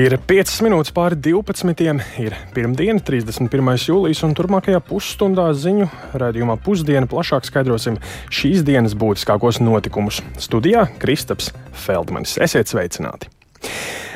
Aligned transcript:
Ir 0.00 0.14
5 0.16 0.62
minūtes 0.64 0.94
pāri 0.96 1.16
12. 1.20 1.90
ir 2.22 2.36
pirmdiena, 2.54 3.02
31. 3.04 3.68
jūlijas, 3.84 4.22
un 4.24 4.32
turpmākajā 4.38 4.78
pusstundā 4.86 5.44
ziņu 5.52 5.90
raidījumā 6.22 6.56
pusdiena 6.64 7.10
plašāk 7.10 7.44
skaidrosim 7.44 7.98
šīs 8.32 8.62
dienas 8.64 8.94
būtiskākos 8.96 9.60
notikumus. 9.60 10.22
Studijā 10.40 10.86
Kristaps 11.02 11.52
Feldmanis. 11.84 12.38
Esiet 12.40 12.72
sveicināti! 12.72 13.28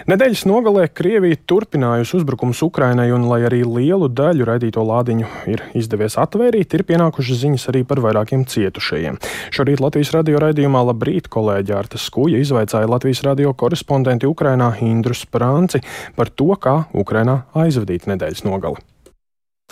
Nedēļas 0.04 0.42
nogalē 0.44 0.82
Krievija 0.92 1.38
turpinājusi 1.48 2.18
uzbrukums 2.18 2.60
Ukrainai, 2.66 3.06
un, 3.16 3.24
lai 3.30 3.38
arī 3.48 3.62
lielu 3.64 4.10
daļu 4.12 4.44
raidīto 4.50 4.84
lādiņu 4.84 5.30
ir 5.48 5.64
izdevies 5.80 6.18
atvērīt, 6.20 6.76
ir 6.76 6.84
pienākušas 6.90 7.40
ziņas 7.40 7.64
arī 7.72 7.86
par 7.88 8.02
vairākiem 8.04 8.44
cietušajiem. 8.44 9.16
Šorīt 9.56 9.80
Latvijas 9.80 10.12
radio 10.12 10.44
raidījumā 10.44 10.84
Labrīt 10.90 11.32
kolēģi 11.32 11.76
Arta 11.80 12.00
Skuja 12.00 12.44
izvaicāja 12.44 12.90
Latvijas 12.92 13.24
radio 13.24 13.56
korespondenti 13.56 14.28
Ukrainā 14.28 14.74
Indru 14.84 15.16
Sprānci 15.16 15.80
par 16.18 16.28
to, 16.28 16.52
kā 16.60 16.82
Ukrainā 16.92 17.46
aizvadīt 17.56 18.04
nedēļas 18.12 18.44
nogali. 18.44 18.84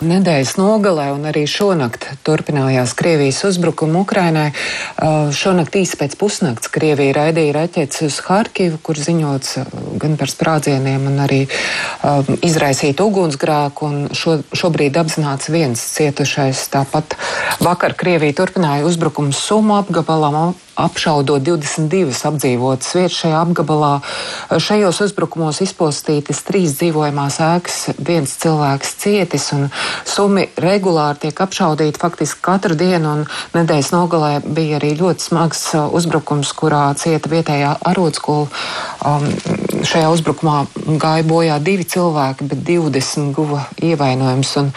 Nedēļas 0.01 0.55
nogalē 0.57 1.11
un 1.13 1.27
arī 1.29 1.43
šonakt 1.45 2.07
turpinājās 2.25 2.95
Krievijas 2.97 3.43
uzbrukuma 3.45 3.99
Ukrainai. 4.01 4.47
Uh, 4.49 5.29
šonakt 5.29 5.77
īsi 5.77 5.99
pēc 5.99 6.15
pusnakts 6.17 6.71
Krievija 6.73 7.13
raidīja 7.19 7.53
raķetes 7.59 8.01
uz 8.07 8.17
Harkivu, 8.25 8.79
kur 8.81 8.97
ziņots 8.97 9.51
uh, 9.61 9.69
gan 10.01 10.17
par 10.17 10.33
sprādzieniem, 10.33 11.05
gan 11.11 11.21
arī 11.27 11.43
um, 11.45 12.33
izraisīt 12.41 13.05
ugunsgrēku. 13.05 13.91
Šo, 14.17 14.39
šobrīd 14.49 14.97
apzināts 14.97 15.53
viens 15.53 15.85
cietušais. 15.93 16.65
Tāpat 16.73 17.13
vakar 17.61 17.93
Krievija 17.93 18.41
turpināja 18.41 18.89
uzbrukumu 18.89 19.29
Sumu 19.29 19.77
apgabalam 19.77 20.55
apšaudot 20.79 21.43
22 21.43 22.13
apdzīvotas 22.27 22.93
vietas 22.97 23.17
šajā 23.21 23.39
apgabalā. 23.43 23.91
Šajos 24.49 25.01
uzbrukumos 25.05 25.61
izpostītas 25.65 26.41
trīs 26.47 26.73
dzīvojamās 26.79 27.37
ēkas, 27.45 27.77
viens 28.01 28.33
cilvēks 28.41 28.95
cietis, 29.03 29.49
un 29.53 29.67
sumi 30.07 30.47
regulāri 30.57 31.27
tiek 31.27 31.43
apšaudīti 31.45 32.01
faktiski 32.01 32.41
katru 32.45 32.77
dienu. 32.79 33.13
Nedēļas 33.53 33.91
nogalē 33.93 34.33
bija 34.43 34.79
arī 34.79 34.93
ļoti 34.97 35.27
smags 35.29 35.65
uh, 35.77 35.85
uzbrukums, 35.93 36.53
kurā 36.57 36.87
cieta 36.97 37.29
vietējā 37.29 37.75
arotskola. 37.93 38.49
Um, 39.05 39.27
šajā 39.83 40.09
uzbrukumā 40.15 40.63
gāja 41.01 41.27
bojā 41.27 41.59
divi 41.61 41.85
cilvēki, 41.85 42.47
bet 42.49 42.63
20 42.65 43.33
guva 43.35 43.67
ievainojums. 43.83 44.55
Un 44.61 44.71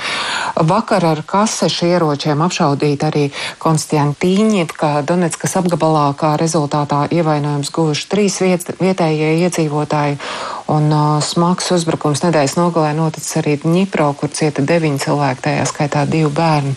vakar 0.67 1.05
ar 1.07 1.23
kasešu 1.27 1.89
ieročiem 1.89 2.43
apšaudīt 2.45 3.07
arī 3.07 3.27
Konstantīņievka 3.63 5.07
Donetskas 5.07 5.57
apgabalā 5.61 5.86
apgabalā, 5.87 6.15
kā 6.19 6.37
rezultātā 6.37 7.07
ievainojums 7.15 7.71
guvuši 7.71 8.09
trīs 8.11 8.41
viet, 8.43 8.67
vietējie 8.81 9.47
iedzīvotāji. 9.47 10.19
Un 10.67 10.91
uh, 10.91 11.23
smags 11.23 11.69
uzbrukums 11.71 12.25
nedēļas 12.25 12.57
nogalē 12.59 12.91
noticis 12.99 13.37
arī 13.39 13.55
Dņipro, 13.63 14.09
kur 14.19 14.33
cieta 14.35 14.65
deviņi 14.67 14.99
cilvēki, 15.05 15.45
tajā 15.45 15.67
skaitā 15.71 16.03
divi 16.11 16.31
bērni. 16.35 16.75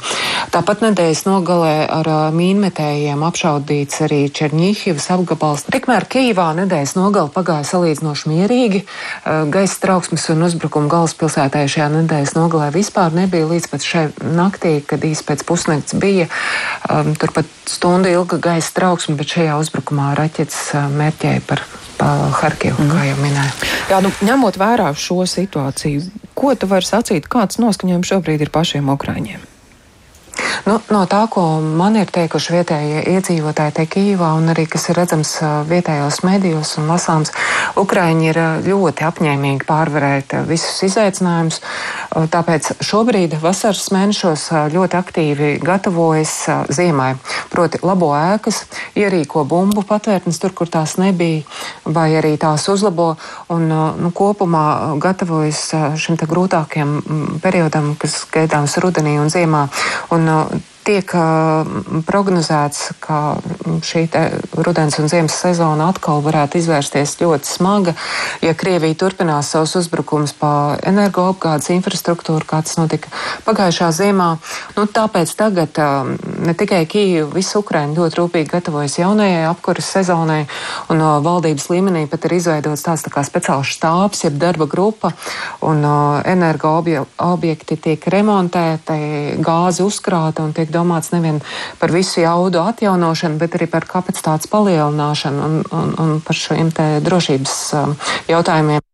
Tāpat 0.54 0.84
nedēļas 0.86 1.24
nogalē 1.26 1.74
ar 1.90 2.10
uh, 2.10 2.20
mīnmetējiem 2.36 3.26
apšaudīts 3.26 4.04
arī 4.06 4.22
Černīhivas 4.30 5.10
apgabals. 5.16 5.66
Tikmēr 5.74 6.06
Kīvā 6.06 6.52
nedēļas 6.62 6.94
nogala 7.00 7.34
pagāja 7.34 7.66
salīdzinoši 7.72 8.30
mierīgi. 8.30 8.84
Uh, 8.86 9.50
gaisa 9.50 9.82
trauksmes 9.82 10.30
un 10.36 10.46
uzbrukumu 10.46 10.92
galvaspilsētā 10.94 11.66
šajā 11.66 11.90
nedēļas 11.98 12.38
nogalē 12.38 12.70
vispār 12.78 13.18
nebija 13.18 13.50
līdz 13.50 13.74
pat 13.74 13.90
šai 13.90 14.08
naktī, 14.22 14.78
kad 14.86 15.02
īsi 15.02 15.26
pēc 15.26 15.48
pusnakts 15.50 15.98
bija. 15.98 16.30
Um, 16.86 17.16
turpat 17.18 17.50
stundu 17.66 18.14
ilga 18.14 18.38
gaisa 18.52 18.78
trauksme, 18.78 19.18
bet 19.18 19.34
šajā 19.34 19.58
uzbrukumā 19.66 20.14
raķetes 20.22 20.68
uh, 20.78 20.92
mērķēja 20.94 21.48
par 21.50 21.66
Harkivu, 22.00 22.80
mm. 22.80 22.92
kā 22.94 23.06
jau 23.10 23.20
minēju. 23.20 23.70
Jā, 23.92 24.02
nu, 24.06 24.12
ņemot 24.26 24.60
vērā 24.60 24.90
šo 24.96 25.24
situāciju, 25.28 26.08
ko 26.38 26.56
tu 26.56 26.70
vari 26.72 26.88
sacīt, 26.88 27.28
kāds 27.32 27.60
noskaņojums 27.62 28.14
šobrīd 28.14 28.46
ir 28.46 28.54
pašiem 28.56 28.92
Ukraiņiem? 28.96 29.59
Nu, 30.68 30.78
no 30.92 31.04
tā, 31.10 31.24
ko 31.32 31.44
man 31.62 31.96
ir 32.00 32.10
teikuši 32.14 32.54
vietējie 32.58 33.04
iedzīvotāji 33.16 33.76
te 33.78 33.86
Kīvā 33.90 34.34
un 34.38 34.52
arī 34.54 34.66
kas 34.70 34.90
ir 34.92 35.00
redzams 35.00 35.32
vietējos 35.70 36.22
medijos 36.28 36.76
un 36.82 36.90
lasāms, 36.92 37.32
Ukraiņi 37.80 38.30
ir 38.30 38.40
ļoti 38.68 39.06
apņēmīgi 39.08 39.68
pārvarēt 39.68 40.36
visus 40.50 40.84
izaicinājumus. 40.90 41.62
Tāpēc 42.34 42.72
šobrīd 42.86 43.38
vasaras 43.42 43.90
mēnešos 43.96 44.46
ļoti 44.74 45.00
aktīvi 45.00 45.52
gatavojas 45.64 46.36
ziemai. 46.74 47.14
Proti 47.50 47.82
labo 47.86 48.12
ēkas, 48.18 48.64
ierīko 49.00 49.46
bumbu 49.50 49.84
patvērtnes 49.88 50.42
tur, 50.42 50.54
kur 50.54 50.70
tās 50.72 50.98
nebija, 51.02 51.46
vai 51.86 52.10
arī 52.20 52.36
tās 52.42 52.68
uzlabo 52.72 53.14
un 53.54 53.68
nu, 53.70 54.12
kopumā 54.16 54.66
gatavojas 55.02 55.64
šim 56.00 56.20
te 56.20 56.28
grūtākiem 56.30 57.40
periodam, 57.44 57.94
kas 58.00 58.22
gaidāms 58.34 58.78
rudenī 58.84 59.18
un 59.22 59.32
ziemā. 59.34 59.66
Un 60.16 60.29
no 60.30 60.62
tiek 60.90 61.12
prognozēts, 62.10 62.96
ka 63.04 63.38
šī 63.86 64.08
rudens 64.58 64.98
un 64.98 65.10
ziemas 65.12 65.36
sezona 65.38 65.90
atkal 65.92 66.24
varētu 66.26 66.58
izvērsties 66.58 67.20
ļoti 67.22 67.46
smaga, 67.46 67.94
ja 68.42 68.56
Krievija 68.58 68.98
turpinās 68.98 69.52
savus 69.54 69.76
uzbrukumus 69.78 70.34
pa 70.40 70.80
energoapgādes 70.90 71.70
infrastruktūru, 71.76 72.48
kā 72.50 72.64
tas 72.66 72.80
notika 72.80 73.12
pagājušā 73.46 73.92
ziemā. 74.00 74.30
Nu, 74.78 74.88
tāpēc 74.90 75.34
tagad 75.38 75.78
ne 75.78 76.56
tikai 76.58 76.82
Kīva, 76.90 77.28
visa 77.36 77.62
Ukraina 77.62 77.94
ļoti 77.94 78.20
rūpīgi 78.20 78.50
gatavojas 78.50 78.98
jaunajai 78.98 79.46
apkuras 79.52 79.92
sezonai, 79.94 80.42
un 80.90 81.06
valdības 81.26 81.70
līmenī 81.70 82.08
pat 82.10 82.26
ir 82.26 82.38
izveidots 82.40 82.86
tāds 82.88 83.06
tā 83.06 83.14
kā 83.14 83.26
speciāls 83.28 83.76
štābs, 83.76 84.26
jeb 84.26 84.42
darba 84.42 84.66
grupa, 84.70 85.14
un 85.70 85.86
energoobjekti 86.26 87.78
tiek 87.78 88.10
remontēti, 88.10 89.38
gāzi 89.46 89.86
uzkrāta 89.86 90.44
un 90.46 90.56
tiek 90.58 90.72
domāts 90.80 91.14
nevien 91.14 91.42
par 91.80 91.94
visu 91.94 92.24
jaudu 92.24 92.64
atjaunošanu, 92.66 93.40
bet 93.42 93.60
arī 93.60 93.70
par 93.72 93.88
kapacitātes 93.90 94.50
palielināšanu 94.52 95.48
un, 95.50 95.64
un, 95.70 95.96
un 96.00 96.20
par 96.26 96.40
šiem 96.40 96.74
drošības 97.06 97.58
um, 97.78 97.98
jautājumiem. 98.32 98.89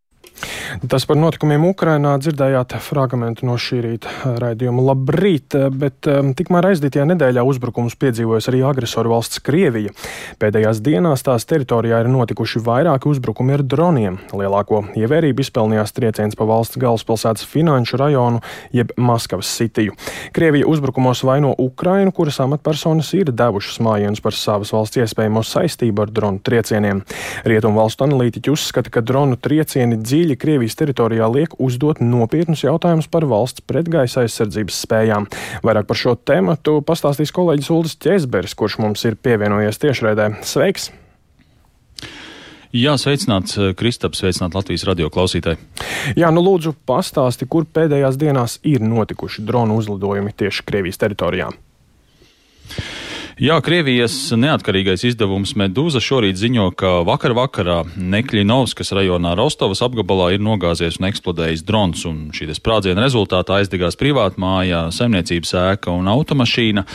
Tas 0.84 1.06
par 1.08 1.16
notikumiem 1.16 1.64
Ukrainā 1.70 2.12
dzirdējāt 2.20 2.74
fragmentu 2.84 3.46
no 3.48 3.54
šī 3.60 3.78
rīta 3.84 4.34
raidījuma. 4.42 4.82
Labrīt, 4.90 5.54
bet 5.72 6.08
um, 6.10 6.34
tikmēr 6.36 6.68
aizdītajā 6.72 7.06
nedēļā 7.12 7.44
uzbrukums 7.48 7.96
piedzīvojas 8.00 8.50
arī 8.50 8.60
agresoru 8.68 9.14
valsts 9.14 9.40
Krievija. 9.46 9.94
Pēdējās 10.42 10.82
dienās 10.84 11.24
tās 11.24 11.48
teritorijā 11.48 12.02
ir 12.02 12.10
notikuši 12.12 12.60
vairāki 12.66 13.08
uzbrukumi 13.08 13.56
ar 13.56 13.64
droniem. 13.64 14.18
Lielāko 14.36 14.82
ievērību 14.98 15.44
izpelnījās 15.46 15.96
trieciens 15.96 16.36
pa 16.36 16.48
valsts 16.48 16.80
galvaspilsētas 16.82 17.48
finanšu 17.48 18.00
rajonu, 18.02 18.42
jeb 18.76 18.92
Maskavas 19.00 19.48
sitiju. 19.56 19.96
Krievija 20.36 20.68
uzbrukumos 20.68 21.24
vaino 21.24 21.54
Ukrainu, 21.56 22.12
kuras 22.12 22.40
amatpersonas 22.44 23.14
ir 23.16 23.32
devušas 23.32 23.80
mājienus 23.86 24.24
par 24.24 24.36
savas 24.36 24.74
valsts 24.76 25.00
iespējamo 25.00 25.40
saistību 25.46 26.04
ar 26.04 26.12
dronu 26.12 26.44
triecieniem. 26.44 27.02
Rietumu 27.48 27.80
valstu 27.80 28.04
analītiķi 28.04 28.52
uzskata, 28.52 28.92
ka 28.92 29.04
dronu 29.06 29.40
triecieni 29.40 29.96
dziļi 30.02 30.26
dziļi 30.26 30.36
Krievijas 30.66 30.80
teritorijā 30.82 31.26
liek 31.30 31.52
uzdot 31.62 32.00
nopietnus 32.02 32.64
jautājumus 32.64 33.06
par 33.06 33.22
valsts 33.30 33.62
pretgaisa 33.62 34.24
aizsardzības 34.24 34.80
spējām. 34.82 35.28
Vairāk 35.62 35.86
par 35.86 35.96
šo 36.00 36.16
tēmu 36.18 36.56
pastāstīs 36.82 37.30
kolēģis 37.30 37.70
Uldis 37.70 37.94
Česberis, 38.02 38.56
kurš 38.58 38.80
mums 38.82 39.04
ir 39.06 39.14
pievienojies 39.14 39.78
tiešraidē. 39.78 40.42
Sveiks! 40.42 40.90
Jā, 42.74 42.96
sveicināts 42.98 43.54
Kristaps, 43.78 44.18
sveicināt 44.18 44.58
Latvijas 44.58 44.88
radio 44.90 45.06
klausītāji. 45.06 45.62
Jā, 46.18 46.32
nu 46.34 46.42
lūdzu 46.42 46.74
pastāsti, 46.82 47.46
kur 47.46 47.62
pēdējās 47.70 48.18
dienās 48.18 48.58
ir 48.66 48.82
notikuši 48.82 49.46
dronu 49.46 49.78
uzlidojumi 49.78 50.34
tieši 50.34 50.66
Krievijas 50.66 50.98
teritorijā. 50.98 51.52
Jā, 53.36 53.58
Krievijas 53.60 54.14
neatkarīgais 54.32 55.02
izdevums 55.10 55.50
Medūza 55.60 56.00
šorīt 56.00 56.38
ziņo, 56.40 56.70
ka 56.72 57.02
vakar 57.04 57.34
vakarā 57.36 57.82
Nekļinovskas 57.92 58.94
rajonā 58.96 59.34
Rostovas 59.36 59.82
apgabalā 59.84 60.30
ir 60.32 60.40
nogāzies 60.40 60.96
un 60.96 61.10
eksplodējis 61.10 61.66
drons, 61.68 62.06
un 62.08 62.30
šī 62.32 62.48
sprādziena 62.56 63.04
rezultātā 63.04 63.58
aizdegās 63.60 64.00
privātmājā, 64.00 64.86
saimniecības 64.88 65.52
ēka 65.66 65.92
un 65.92 66.08
automašīna. 66.14 66.86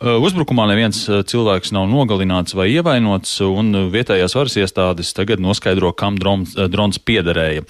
Uzbrukumā 0.00 0.64
neviens 0.64 0.96
cilvēks 1.04 1.74
nav 1.76 1.84
nogalināts 1.90 2.54
vai 2.56 2.70
ievainots, 2.72 3.34
un 3.44 3.90
vietējās 3.92 4.32
varas 4.32 4.54
iestādes 4.56 5.10
tagad 5.12 5.42
noskaidro, 5.44 5.90
kam 5.92 6.16
drons, 6.16 6.54
drons 6.72 6.96
piederēja. 7.04 7.66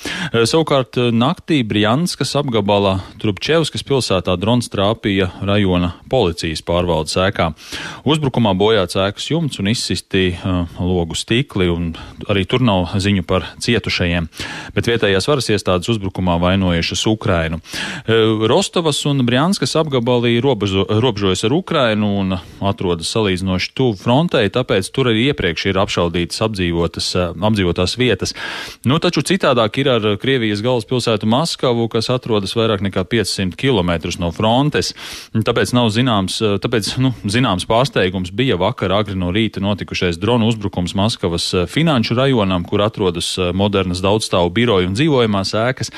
Savukārt 0.47 0.95
naktī 1.11 1.65
Brjanskas 1.67 2.37
apgabala 2.39 3.01
Trupčevskas 3.19 3.83
pilsētā 3.83 4.37
drons 4.39 4.71
trāpīja 4.71 5.27
rajona 5.43 5.97
policijas 6.13 6.63
pārvaldes 6.63 7.19
ēkā. 7.19 7.49
Uzbrukumā 8.07 8.55
bojāts 8.55 8.95
ēkas 8.95 9.27
jumts 9.33 9.59
un 9.59 9.73
izsisti 9.73 10.29
uh, 10.37 10.71
logu 10.79 11.19
stikli, 11.19 11.67
un 11.67 11.91
arī 12.31 12.47
tur 12.47 12.63
nav 12.63 12.95
ziņu 12.95 13.27
par 13.27 13.49
cietušajiem. 13.59 14.31
Bet 14.79 14.93
vietējās 14.93 15.27
varas 15.27 15.51
iestādes 15.51 15.91
uzbrukumā 15.97 16.39
vainojušas 16.47 17.05
Ukrainu. 17.11 17.59
Uh, 17.59 18.47
Rostovas 18.47 19.03
un 19.11 19.27
Brjanskas 19.27 19.75
apgabalī 19.83 20.37
robežojas 20.39 21.47
ar 21.51 21.59
Ukrainu 21.59 22.20
un 22.21 22.37
atrodas 22.67 23.11
salīdzinoši 23.15 23.73
tuvu 23.77 23.97
frontei, 24.01 24.51
tāpēc 24.53 24.91
tur 24.95 25.11
arī 25.11 25.31
iepriekš 25.31 25.67
ir 25.71 25.81
apšaudītas 25.81 26.45
apdzīvotas, 26.47 27.09
apdzīvotās 27.35 27.97
vietas. 28.01 28.35
Nu, 28.85 29.01
taču 29.03 29.25
citādāk 29.27 29.81
ir 29.83 29.91
ar 29.93 30.09
Krievijas 30.21 30.63
galvaspilsētu 30.65 31.29
Maskavu, 31.31 31.89
kas 31.93 32.11
atrodas 32.13 32.55
vairāk 32.59 32.85
nekā 32.87 33.05
500 33.09 33.59
km 33.61 33.93
no 34.23 34.31
frontes. 34.35 34.93
Tāpēc 35.35 35.75
nav 35.77 35.91
zināms, 35.95 36.41
tāpēc, 36.63 36.93
nu, 37.03 37.13
zināms 37.25 37.67
pārsteigums 37.71 38.35
bija 38.37 38.59
vakar 38.61 38.95
agri 39.01 39.19
no 39.19 39.33
rīta 39.35 39.63
notikušais 39.65 40.21
dronu 40.21 40.51
uzbrukums 40.51 40.97
Maskavas 40.99 41.51
finanšu 41.71 42.19
rajonam, 42.19 42.65
kur 42.69 42.85
atrodas 42.85 43.35
modernas 43.55 44.03
daudzstāvu 44.05 44.53
biroju 44.55 44.91
un 44.91 44.99
dzīvojamās 44.99 45.55
ēkas. 45.65 45.95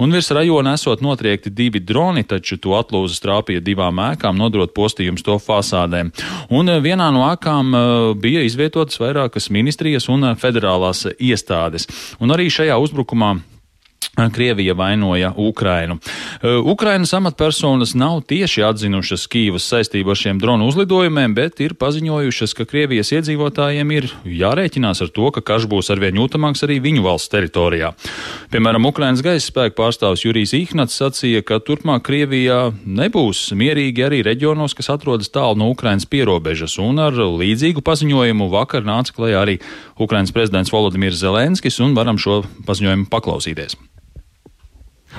Un 0.00 0.14
virs 0.14 0.30
rajona 0.32 0.72
esot 0.78 1.02
notriekti 1.04 1.50
divi 1.52 1.80
droni, 1.84 2.22
taču 2.24 2.56
to 2.56 2.72
atlūzas 2.78 3.20
trāpīja 3.20 3.60
divām 3.60 3.98
ēkām, 4.00 4.38
nodrot 4.40 4.72
postījums 4.72 5.24
to 5.26 5.36
fasādēm. 5.60 6.12
Un 6.50 6.72
eh, 6.72 6.80
vienā 6.82 7.10
no 7.14 7.26
ēkām 7.28 7.74
eh, 7.74 7.86
bija 8.20 8.44
izvietotas 8.46 9.00
vairākas 9.00 9.50
ministrijas 9.52 10.08
un 10.12 10.32
eh, 10.32 10.36
federālās 10.40 11.06
iestādes. 11.18 11.88
Un 12.20 12.34
arī 12.34 12.50
šajā 12.52 12.78
uzbrukumā 12.80 13.36
Krievija 14.28 14.74
vainoja 14.74 15.32
Ukrainu. 15.36 15.98
Ukrainas 16.64 17.12
amatpersonas 17.14 17.94
nav 17.94 18.20
tieši 18.20 18.62
atzinušas 18.64 19.26
Kīvas 19.30 19.64
saistību 19.70 20.12
ar 20.12 20.18
šiem 20.18 20.40
dronu 20.42 20.66
uzlidojumiem, 20.68 21.34
bet 21.34 21.60
ir 21.64 21.74
paziņojušas, 21.80 22.54
ka 22.56 22.66
Krievijas 22.68 23.12
iedzīvotājiem 23.16 23.92
ir 23.96 24.08
jārēķinās 24.24 25.02
ar 25.04 25.12
to, 25.14 25.30
ka 25.32 25.40
karš 25.40 25.68
būs 25.70 25.92
arvien 25.94 26.18
jūtamāks 26.20 26.64
arī 26.66 26.80
viņu 26.84 27.04
valsts 27.06 27.32
teritorijā. 27.32 27.92
Piemēram, 28.52 28.88
Ukrainas 28.90 29.24
gaisa 29.24 29.46
spēku 29.46 29.78
pārstāvs 29.80 30.24
Jurijs 30.26 30.54
Ihnats 30.58 30.98
sacīja, 31.00 31.44
ka 31.46 31.60
turpmāk 31.64 32.04
Krievijā 32.08 32.60
nebūs 32.84 33.50
mierīgi 33.56 34.04
arī 34.04 34.22
reģionos, 34.26 34.76
kas 34.76 34.92
atrodas 34.92 35.32
tālu 35.32 35.60
no 35.62 35.70
Ukrainas 35.72 36.08
pierobežas, 36.10 36.76
un 36.82 37.00
ar 37.00 37.16
līdzīgu 37.16 37.84
paziņojumu 37.86 38.50
vakar 38.52 38.84
nāca 38.84 39.16
klajā 39.16 39.44
arī 39.46 39.60
Ukrainas 40.00 40.34
prezidents 40.34 40.72
Volodimirs 40.72 41.22
Zelenskis, 41.22 41.80
un 41.80 41.96
varam 41.96 42.20
šo 42.20 42.42
paziņojumu 42.66 43.08
paklausīties. 43.12 43.78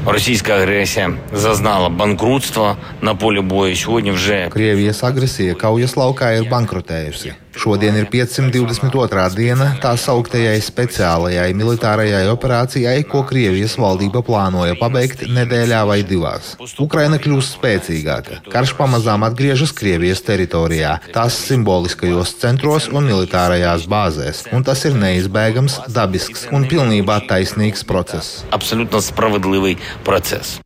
Російська 0.05 0.53
агресія 0.53 1.13
зазнала 1.33 1.89
банкрутства 1.89 2.77
на 3.01 3.15
полі 3.15 3.41
бою. 3.41 3.75
Сьогодні 3.75 4.11
вже 4.11 4.49
Krievijas 4.49 5.03
agresija 5.03 5.53
kaujas 5.55 5.93
laukā 5.95 6.33
ir 6.37 6.49
bankrotējusi. 6.49 7.33
Šodien 7.51 7.97
ir 7.99 8.07
522. 8.07 9.25
diena 9.35 9.67
tā 9.83 9.91
sauktajai 9.99 10.55
speciālajai 10.63 11.49
militārajai 11.57 12.23
operācijai, 12.31 13.03
ko 13.11 13.25
Krievijas 13.27 13.75
valdība 13.81 14.23
plānoja 14.25 14.77
pabeigt 14.79 15.25
nedēļā 15.27 15.81
vai 15.89 15.99
divās. 16.07 16.53
Ukraina 16.79 17.19
kļūst 17.21 17.57
spēcīgāka. 17.59 18.39
Karš 18.51 18.75
pamazām 18.79 19.27
atgriežas 19.27 19.75
Krievijas 19.75 20.23
teritorijā, 20.27 20.95
tās 21.11 21.37
simboliskajos 21.49 22.37
centros 22.41 22.87
un 22.87 23.09
militārajās 23.11 23.87
bāzēs, 23.91 24.45
un 24.55 24.63
tas 24.67 24.87
ir 24.87 24.95
neizbēgams, 24.97 25.81
dabisks 25.91 26.47
un 26.55 26.67
pilnībā 26.71 27.21
taisnīgs 27.27 27.83
process. 27.87 28.45
Absolūti 28.55 29.03
spravedlīgs 29.11 29.95
process. 30.07 30.59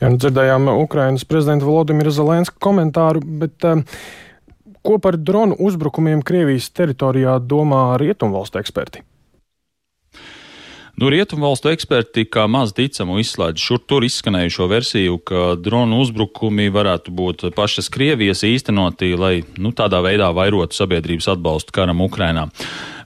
Jā, 0.00 0.08
nu 0.08 0.16
dzirdējām 0.16 0.70
Ukrainas 0.80 1.26
prezidenta 1.28 1.66
Volodimira 1.68 2.12
Zelenska 2.14 2.56
komentāru, 2.62 3.20
bet 3.40 3.66
uh, 3.68 3.82
ko 4.88 4.96
par 4.98 5.18
dronu 5.20 5.56
uzbrukumiem 5.60 6.24
Krievijas 6.24 6.70
teritorijā 6.72 7.36
domā 7.44 7.92
rietumvalstu 8.00 8.62
eksperti? 8.62 9.04
Nu, 10.98 11.06
Rietumvalstu 11.12 11.70
eksperti 11.70 12.24
kā 12.26 12.48
maz 12.50 12.72
ticamu 12.74 13.20
izslēdz 13.22 13.62
šur 13.62 13.78
tur 13.86 14.02
izskanējušo 14.02 14.66
versiju, 14.66 15.20
ka 15.22 15.52
dronu 15.54 16.00
uzbrukumi 16.02 16.72
varētu 16.74 17.14
būt 17.14 17.44
pašas 17.54 17.86
Krievijas 17.94 18.42
īstenoti, 18.48 19.12
lai 19.14 19.44
nu, 19.62 19.70
tādā 19.76 20.00
veidā 20.02 20.32
vairotu 20.34 20.74
sabiedrības 20.74 21.28
atbalstu 21.36 21.76
karam 21.76 22.02
Ukrainā. 22.02 22.48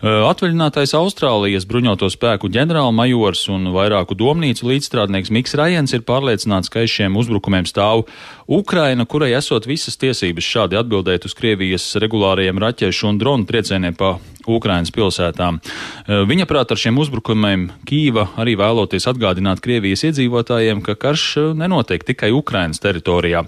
Atvaļinātais 0.03 0.97
Austrālijas 0.99 1.63
bruņoto 1.71 2.09
spēku 2.11 2.49
ģenerālmajors 2.51 3.45
un 3.55 3.69
vairāku 3.71 4.17
domnīcu 4.19 4.67
līdzstrādnieks 4.67 5.31
Miks 5.31 5.55
Rajens 5.55 5.95
ir 5.95 6.03
pārliecināts, 6.09 6.73
ka 6.73 6.83
aiz 6.83 6.91
šiem 6.91 7.15
uzbrukumiem 7.21 7.69
stāv 7.71 8.09
Ukraina, 8.51 9.07
kurai 9.07 9.31
esot 9.39 9.69
visas 9.71 9.95
tiesības 10.03 10.43
šādi 10.43 10.81
atbildēt 10.81 11.29
uz 11.31 11.39
Krievijas 11.39 11.87
regulārajiem 12.03 12.59
raķešu 12.59 13.13
un 13.13 13.23
dronu 13.23 13.47
triecieniem 13.47 13.95
pa 13.95 14.17
Ukrainas 14.51 14.91
pilsētām. 14.91 15.61
Viņa 16.09 16.49
prāt 16.51 16.73
ar 16.75 16.81
šiem 16.83 16.99
uzbrukumiem 16.99 17.69
Kīva 17.87 18.27
arī 18.43 18.57
vēloties 18.59 19.07
atgādināt 19.07 19.63
Krievijas 19.63 20.03
iedzīvotājiem, 20.09 20.83
ka 20.83 20.97
karš 20.99 21.55
nenotiek 21.59 22.03
tikai 22.09 22.33
Ukrainas 22.35 22.83
teritorijā. 22.83 23.45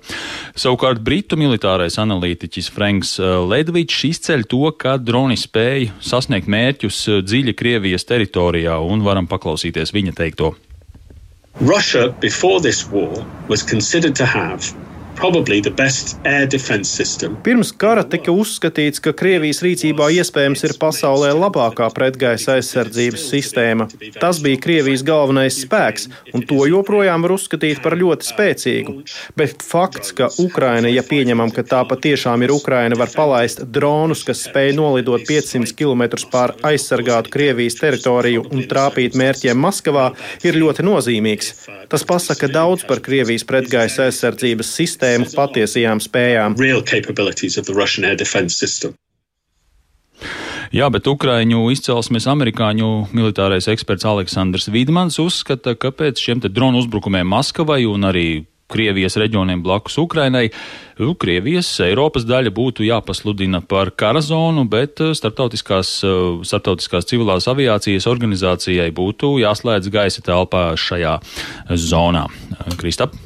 Savukārt 0.55 1.03
Britu 1.03 1.35
militārais 1.41 1.99
analītiķis 1.99 2.71
Franks 2.71 3.17
Ledvičs 3.19 4.05
izceļ 4.13 4.47
to, 4.47 4.71
ka 4.79 4.95
droni 5.03 5.35
spēja 5.41 5.91
sasniegt 5.99 6.44
mērķus 6.51 7.01
dziļi 7.25 7.55
Krievijas 7.59 8.07
teritorijā 8.09 8.79
un 8.83 9.05
varam 9.07 9.29
paklausīties 9.31 9.95
viņa 9.95 10.15
teikto. 10.19 10.55
Russia, 11.61 12.09
before 12.21 12.61
this 12.61 12.85
war, 12.91 13.25
was 13.49 13.63
considered 13.63 14.17
to 14.17 14.27
have 14.27 14.75
Pirms 17.47 17.71
kara 17.79 18.03
tika 18.11 18.33
uzskatīts, 18.35 19.01
ka 19.05 19.13
Krievijas 19.17 19.61
rīcībā 19.65 20.09
iespējams 20.19 20.65
ir 20.67 20.75
pasaulē 20.81 21.31
labākā 21.39 21.87
pretgaisa 21.95 22.57
aizsardzības 22.59 23.27
sistēma. 23.31 23.87
Tas 24.19 24.41
bija 24.45 24.61
Krievijas 24.65 25.05
galvenais 25.07 25.61
spēks, 25.63 26.09
un 26.35 26.45
to 26.49 26.67
joprojām 26.71 27.25
var 27.25 27.35
uzskatīt 27.37 27.81
par 27.85 27.97
ļoti 28.01 28.29
spēcīgu. 28.29 28.97
Bet 29.39 29.63
fakts, 29.65 30.13
ka 30.19 30.29
Ukraina, 30.43 30.91
ja 30.91 31.05
pieņemam, 31.07 31.55
ka 31.55 31.65
tā 31.71 31.85
patiešām 31.89 32.45
ir 32.45 32.55
Ukraina, 32.55 32.99
var 32.99 33.15
palaist 33.15 33.65
dronus, 33.71 34.25
kas 34.27 34.45
spēj 34.49 34.75
nolidot 34.77 35.25
500 35.29 35.73
km 35.79 36.05
pār 36.35 36.57
aizsargātu 36.67 37.33
Krievijas 37.35 37.79
teritoriju 37.81 38.49
un 38.51 38.67
trāpīt 38.71 39.17
mērķiem 39.19 39.63
Maskavā, 39.63 40.11
ir 40.45 40.59
ļoti 40.61 40.87
nozīmīgs. 40.91 41.55
Tas 41.89 42.05
pasaka 42.05 42.51
daudz 42.51 42.85
par 42.89 43.01
Krievijas 43.05 43.47
pretgaisa 43.47 44.09
aizsardzības 44.09 44.75
sistēmu 44.75 45.14
sistēmu 45.23 45.39
patiesajām 45.39 46.03
spējām. 46.03 46.57
Jā, 50.75 50.89
bet 50.91 51.07
Ukrāņu 51.07 51.69
izcelsmes 51.71 52.27
amerikāņu 52.27 52.89
militārais 53.15 53.69
eksperts 53.71 54.07
Aleksandrs 54.11 54.67
Vidmans 54.75 55.21
uzskata, 55.23 55.77
ka 55.79 55.93
pēc 55.95 56.19
šiem 56.19 56.43
dronu 56.49 56.83
uzbrukumiem 56.83 57.29
Maskavai 57.31 57.85
un 57.87 58.09
arī 58.11 58.29
Krievijas 58.71 59.19
reģioniem 59.21 59.63
blakus 59.63 59.99
Ukrainai 59.99 60.49
Krievijas 60.95 61.67
Eiropas 61.83 62.23
daļa 62.23 62.53
būtu 62.55 62.85
jāpasludina 62.87 63.59
par 63.67 63.91
kara 63.99 64.21
zonu, 64.23 64.63
bet 64.71 65.01
eh, 65.03 65.11
starptautiskās, 65.19 65.91
eh, 66.07 66.45
starptautiskās 66.47 67.09
civilās 67.11 67.49
aviācijas 67.51 68.07
organizācijai 68.07 68.93
būtu 68.95 69.33
jāslēdz 69.43 69.91
gaisa 69.91 70.23
telpā 70.23 70.77
šajā 70.79 71.17
zonā. 71.75 72.29
Kristap? 72.79 73.17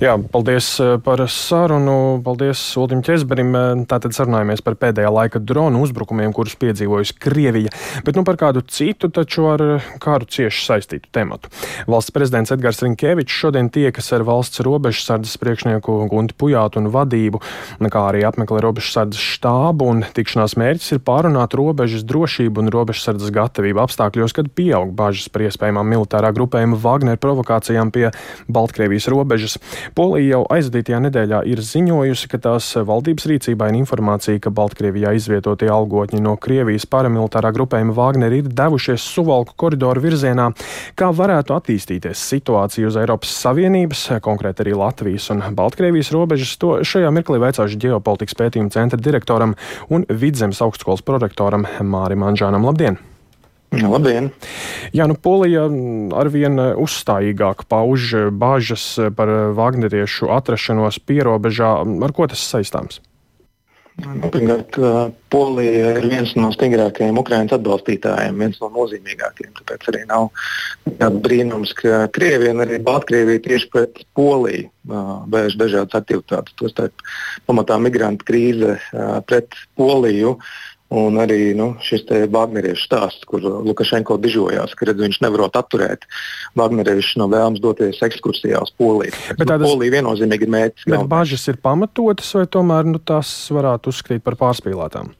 Jā, 0.00 0.16
paldies 0.32 0.70
eh, 0.80 0.94
par 1.04 1.20
sarunu. 1.28 2.22
Paldies 2.24 2.62
Uldim 2.80 3.02
Česberim. 3.04 3.52
Tātad 3.88 4.16
sarunājamies 4.16 4.64
par 4.64 4.78
pēdējā 4.80 5.12
laika 5.12 5.42
dronu 5.42 5.82
uzbrukumiem, 5.84 6.32
kurus 6.36 6.56
piedzīvojusi 6.60 7.18
Krievija, 7.20 7.74
bet 8.08 8.16
nu 8.16 8.24
par 8.24 8.40
kādu 8.40 8.64
citu, 8.64 9.12
taču 9.12 9.50
ar 9.52 9.66
kāru 10.00 10.28
cieši 10.28 10.64
saistītu 10.64 11.12
tematu. 11.12 11.52
Valsts 11.90 12.14
prezidents 12.16 12.56
Edgars 12.56 12.80
Rinkēvičs 12.86 13.36
šodien 13.44 13.68
tiekas 13.74 14.08
ar 14.16 14.24
valsts 14.28 14.64
robežsardas 14.88 15.36
priekšnieku 15.36 16.08
Gunti 16.08 16.34
Pujātu 16.38 16.80
un 16.80 16.88
vadību 16.88 17.40
kā 17.92 18.04
arī 18.10 18.24
apmeklē 18.24 18.62
robežsardzes 18.64 19.20
štābu. 19.36 19.90
Tikšanās 20.16 20.56
mērķis 20.60 20.96
ir 20.96 21.00
pārunāt 21.04 21.54
robežas 21.56 22.04
drošību 22.08 22.62
un 22.62 22.70
robežsardzes 22.72 23.32
gatavību 23.34 23.82
apstākļos, 23.84 24.34
kad 24.36 24.48
pieaug 24.56 24.92
bažas 24.96 25.28
par 25.32 25.44
iespējamām 25.46 25.88
militārā 25.88 26.32
grupējuma 26.36 26.78
Wagner 26.80 27.20
provokācijām 27.20 27.92
pie 27.92 28.08
Baltkrievijas 28.48 29.08
robežas. 29.12 29.58
Polija 29.96 30.38
jau 30.38 30.42
aizvadītajā 30.56 31.00
nedēļā 31.08 31.42
ir 31.48 31.62
ziņojusi, 31.64 32.30
ka 32.32 32.40
tās 32.48 32.70
valdības 32.76 33.28
rīcībā 33.32 33.70
ir 33.70 33.80
informācija, 33.80 34.40
ka 34.44 34.52
Baltkrievijā 34.54 35.14
izvietotie 35.18 35.70
algotņi 35.72 36.22
no 36.24 36.36
Krievijas 36.40 36.88
paramilitārā 36.88 37.52
grupējuma 37.56 37.96
Wagner 37.96 38.36
ir 38.40 38.48
devušies 38.48 39.04
Suvalku 39.04 39.56
koridoru 39.56 40.04
virzienā. 40.04 40.50
Kā 40.98 41.10
varētu 41.16 41.56
attīstīties 41.56 42.28
situācija 42.34 42.88
uz 42.88 43.00
Eiropas 43.00 43.32
Savienības, 43.42 44.06
konkrēti 44.24 44.64
arī 44.64 44.77
Latvijas 44.78 45.28
un 45.34 45.42
Baltkrievijas 45.58 46.12
robežas, 46.14 46.54
to 46.60 46.78
šajā 46.86 47.10
mirklī 47.14 47.40
veicāšu 47.42 47.80
ģeopolitikas 47.82 48.38
pētījuma 48.38 48.74
centra 48.74 49.00
direktoram 49.00 49.56
un 49.92 50.06
Vidzemes 50.08 50.62
augstskolas 50.64 51.04
prorektoram 51.06 51.66
Mārim 51.82 52.26
Anžānam. 52.26 52.66
Labdien! 52.68 53.00
Labdien! 53.68 54.30
Jā, 54.96 55.04
nu, 55.10 55.18
Polija 55.20 55.66
arvien 56.16 56.56
uzstājīgāk 56.80 57.66
pauž 57.68 58.14
bažas 58.32 58.94
par 59.18 59.32
Vāgneriešu 59.58 60.30
atrašanos 60.32 61.02
pierobežā. 61.04 61.74
Ar 61.84 62.16
ko 62.16 62.30
tas 62.30 62.46
saistāms? 62.54 63.02
Nu, 63.98 64.28
pirmkārt, 64.30 64.76
Polija 65.32 65.88
ir 65.98 66.04
viens 66.06 66.30
no 66.38 66.52
stingrākajiem 66.54 67.18
Ukraiņas 67.18 67.56
atbalstītājiem, 67.56 68.38
viens 68.44 68.60
no 68.62 68.70
nozīmīgākajiem. 68.76 69.50
Tāpēc 69.58 69.88
arī 69.90 70.02
nav 70.06 70.28
brīnums, 71.24 71.74
ka 71.76 72.04
Krievija 72.14 72.54
un 72.54 72.62
arī 72.62 72.78
Baltkrievija 72.86 73.42
tieši 73.48 73.70
pret 73.74 73.98
Poliju 74.18 74.70
vērš 75.34 75.58
dažādas 75.60 75.98
aktivitātes. 75.98 76.54
Tostarp 76.60 77.04
pamatā 77.50 77.76
migrantu 77.82 78.28
krīze 78.30 78.78
pret 79.28 79.58
Poliju 79.76 80.36
Un 80.88 81.18
arī 81.20 81.52
nu, 81.52 81.74
šis 81.84 82.06
Wagneriešu 82.32 82.86
stāsts, 82.86 83.26
kur 83.28 83.44
Lukašenko 83.44 84.16
dižojās, 84.24 84.72
ka 84.72 84.88
redz, 84.88 85.02
viņš 85.04 85.18
nevarot 85.20 85.56
atturēt 85.60 86.06
Wagneriešu 86.56 87.20
no 87.20 87.26
vēlmes 87.28 87.60
doties 87.60 88.00
ekskursijā 88.06 88.62
uz 88.64 88.72
Poliju. 88.80 89.12
Bet 89.36 89.44
nu, 89.44 89.48
tādas, 89.50 89.68
Polija 89.68 89.98
viennozīmīgi 89.98 90.48
ir 90.48 90.52
mērķis. 90.54 90.86
Bet 90.88 91.10
bažas 91.10 91.44
ir 91.52 91.60
pamatotas 91.60 92.32
vai 92.38 92.46
tomēr 92.48 92.88
nu, 92.88 93.00
tās 93.04 93.32
varētu 93.52 93.92
uzskatīt 93.92 94.24
par 94.24 94.38
pārspīlētām? 94.40 95.12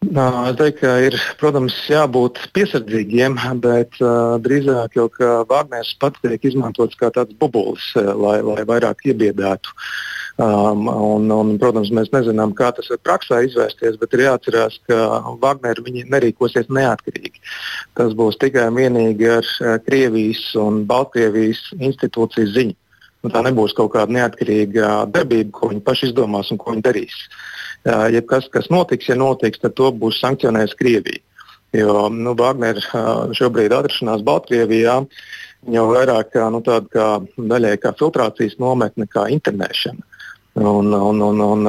Es 0.00 0.56
teiktu, 0.56 0.78
ka 0.80 0.94
ir, 1.04 1.18
protams, 1.36 1.76
jābūt 1.92 2.40
piesardzīgiem, 2.56 3.36
bet 3.60 4.00
uh, 4.00 4.38
drīzāk 4.40 4.96
jau 4.96 5.10
Wagners 5.50 5.92
pats 6.00 6.24
tiek 6.24 6.48
izmantots 6.48 6.96
kā 6.96 7.12
tāds 7.12 7.36
bubulis, 7.36 7.84
lai, 8.00 8.38
lai 8.40 8.64
vairāk 8.64 9.04
iebiedētu 9.12 9.76
uh, 9.76 9.92
Um, 10.40 10.86
un, 10.88 11.26
un, 11.28 11.48
protams, 11.60 11.90
mēs 11.92 12.08
nezinām, 12.14 12.54
kā 12.56 12.70
tas 12.72 12.86
var 12.88 13.00
praksē 13.04 13.42
izvērsties, 13.44 13.98
bet 14.00 14.14
ir 14.16 14.22
jāatcerās, 14.24 14.78
ka 14.88 14.96
Wagner 15.42 15.76
nerīkosies 15.84 16.70
neatkarīgi. 16.72 17.42
Tas 17.98 18.14
būs 18.16 18.38
tikai 18.40 18.70
un 18.70 18.78
vienīgi 18.78 19.28
ar 19.34 19.44
uh, 19.44 19.74
Krievijas 19.84 20.40
un 20.56 20.86
Baltkrievijas 20.88 21.60
institūcijas 21.76 22.54
ziņu. 22.56 22.76
Un 23.20 23.34
tā 23.34 23.44
nebūs 23.44 23.76
kaut 23.76 23.92
kāda 23.98 24.16
neatkarīga 24.16 24.94
darbība, 25.12 25.52
ko 25.58 25.74
viņi 25.74 25.84
paši 25.84 26.08
izdomās 26.08 26.48
un 26.54 26.62
ko 26.62 26.72
viņi 26.72 26.86
darīs. 26.88 27.20
Uh, 27.84 28.08
ja 28.14 28.24
kas, 28.24 28.48
kas 28.48 28.72
notiks, 28.72 29.10
ja 29.12 29.20
notiks, 29.20 29.60
tad 29.60 29.76
to 29.76 29.92
būs 29.92 30.22
sankcionējis 30.24 30.78
Krievija. 30.78 31.20
Jo 31.76 32.06
nu, 32.08 32.32
Wagner 32.38 32.80
uh, 32.80 33.26
šobrīd 33.36 33.76
atrašanās 33.76 34.24
Baltkrievijā 34.24 35.02
jau 35.74 35.88
vairāk 35.92 36.40
nu, 36.54 36.64
kā 36.64 37.10
daļai 37.36 37.76
kā 37.82 37.92
filtrācijas 37.98 38.56
nometne, 38.62 39.04
kā 39.10 39.28
internēšana. 39.36 40.06
Un, 40.60 40.92
un, 40.92 41.22
un, 41.24 41.40
un 41.40 41.68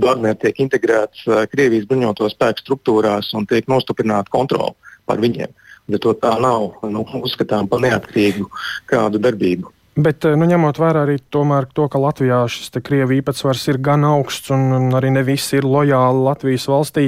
Wagner 0.00 0.36
tiek 0.40 0.62
integrēts 0.64 1.26
Krievijas 1.52 1.84
bruņoto 1.90 2.30
spēku 2.32 2.64
struktūrās 2.64 3.34
un 3.36 3.44
tiek 3.50 3.68
nostiprināta 3.68 4.32
kontrole 4.32 4.72
par 5.04 5.20
viņiem. 5.20 5.52
Bet 5.92 6.06
tā 6.22 6.34
nav 6.40 6.78
nu, 6.88 7.04
uzskatām 7.20 7.68
par 7.68 7.82
neatkarīgu 7.84 8.48
kādu 8.88 9.20
darbību. 9.20 9.74
Bet, 9.94 10.24
nu, 10.26 10.46
ņemot 10.50 10.78
vērā 10.82 11.04
arī 11.06 11.20
tomēr 11.30 11.68
to, 11.70 11.84
ka 11.86 12.00
Latvijā 12.02 12.40
šis 12.50 12.72
krievu 12.82 13.14
īpatsvars 13.20 13.62
ir 13.70 13.78
gan 13.78 14.02
augsts 14.08 14.50
un 14.50 14.90
arī 14.98 15.12
ne 15.14 15.22
visi 15.22 15.60
ir 15.60 15.68
lojāli 15.70 16.24
Latvijas 16.24 16.64
valstī, 16.66 17.04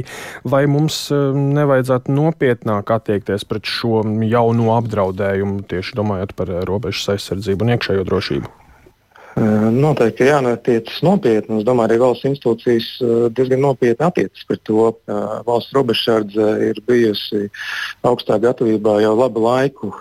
vai 0.47 0.63
mums 0.71 1.01
nevajadzētu 1.11 2.15
nopietnāk 2.15 2.93
attiekties 2.95 3.49
pret 3.49 3.67
šo 3.67 4.05
jauno 4.29 4.77
apdraudējumu, 4.77 5.65
tieši 5.67 5.99
domājot 5.99 6.37
par 6.39 6.55
robežas 6.69 7.17
aizsardzību 7.17 7.67
un 7.67 7.75
iekšējo 7.75 8.07
drošību? 8.07 8.55
Noteikti 9.37 10.31
jānotiecas 10.31 11.03
nopietni. 11.05 11.59
Es 11.61 11.67
domāju, 11.69 11.91
arī 11.91 11.97
valsts 12.01 12.25
institūcijas 12.25 12.87
diezgan 13.37 13.61
nopietni 13.67 14.07
attiecas 14.07 14.47
pret 14.49 14.63
to. 14.65 14.87
Valsts 15.45 15.77
robežsardze 15.77 16.47
ir 16.71 16.81
bijusi 16.89 17.43
augstā 18.09 18.39
gatavībā 18.41 18.97
jau 19.05 19.13
labu 19.19 19.45
laiku, 19.45 19.93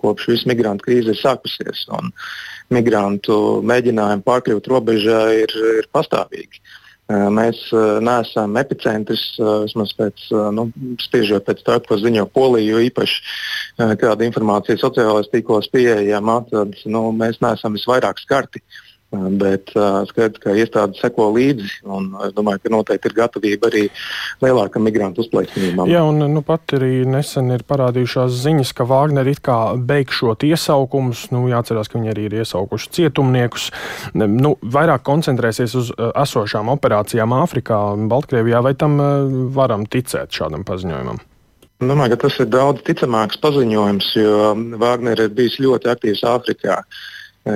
kopš 0.00 0.30
visa 0.32 0.48
migrantu 0.48 0.88
krīze 0.88 1.12
ir 1.12 1.20
sākusies. 1.20 1.84
Migrantu 2.72 3.38
mēģinājumi 3.68 4.24
pārkļūt 4.24 4.72
robežā 4.72 5.22
ir, 5.42 5.52
ir 5.82 5.92
pastāvīgi. 5.92 6.64
Mēs 7.08 7.62
neesam 8.04 8.56
epicentrs, 8.60 9.22
vismaz 9.40 9.94
pēc, 9.96 10.26
nu, 10.52 10.66
spiežot 11.00 11.46
pēc 11.46 11.62
tā, 11.64 11.78
ko 11.86 11.96
ziņo 11.96 12.26
Polija, 12.34 12.74
jo 12.74 12.82
īpaši 12.84 13.86
kāda 14.02 14.26
informācija 14.26 14.76
sociālajos 14.76 15.30
tīklos 15.32 15.70
pieejama, 15.72 16.42
tad 16.50 16.76
nu, 16.84 17.06
mēs 17.16 17.40
neesam 17.40 17.78
visvairāk 17.78 18.20
skarti. 18.20 18.60
Uh, 18.60 18.87
Bet 19.08 19.70
uh, 19.72 20.02
skaidrs, 20.04 20.36
ka 20.42 20.52
iestādes 20.52 20.98
seko 21.00 21.30
līdzi, 21.32 21.78
un 21.88 22.10
es 22.26 22.34
domāju, 22.36 22.60
ka 22.66 22.72
noteikti 22.74 23.08
ir 23.08 23.14
gatavība 23.16 23.70
arī 23.70 23.86
lielākam 24.44 24.84
migrantu 24.84 25.24
uzplaicinājumam. 25.24 25.88
Jā, 25.88 26.02
un 26.04 26.20
nu, 26.34 26.42
pat 26.44 26.74
arī 26.76 27.06
nesen 27.08 27.48
ir 27.56 27.64
parādījušās 27.64 28.36
ziņas, 28.44 28.74
ka 28.76 28.84
Vāģner 28.90 29.32
it 29.32 29.40
kā 29.48 29.56
beigšot 29.88 30.44
iesaukumus, 30.50 31.24
nu, 31.32 31.46
jāatcerās, 31.48 31.88
ka 31.88 31.96
viņi 31.96 32.12
arī 32.12 32.28
ir 32.28 32.38
iesaukuši 32.42 32.92
cietumniekus, 33.00 33.70
nu, 34.20 34.52
vairāk 34.76 35.08
koncentrēsies 35.08 35.80
uz 35.80 35.92
esošām 35.96 36.68
operācijām 36.76 37.32
Āfrikā, 37.40 37.80
Baltkrievijā, 38.12 38.60
vai 38.60 38.76
tam 38.76 39.00
varam 39.56 39.88
ticēt 39.88 40.36
šādam 40.36 40.68
paziņojumam? 40.68 41.24
Domāju, 41.80 42.12
ka 42.12 42.26
tas 42.26 42.42
ir 42.42 42.52
daudz 42.52 42.84
ticamāks 42.84 43.40
paziņojums, 43.40 44.16
jo 44.20 44.56
Vāģner 44.82 45.24
ir 45.24 45.32
bijis 45.32 45.62
ļoti 45.64 45.96
aktīvs 45.96 46.26
Āfrikā. 46.28 46.82
Uh, 46.82 47.06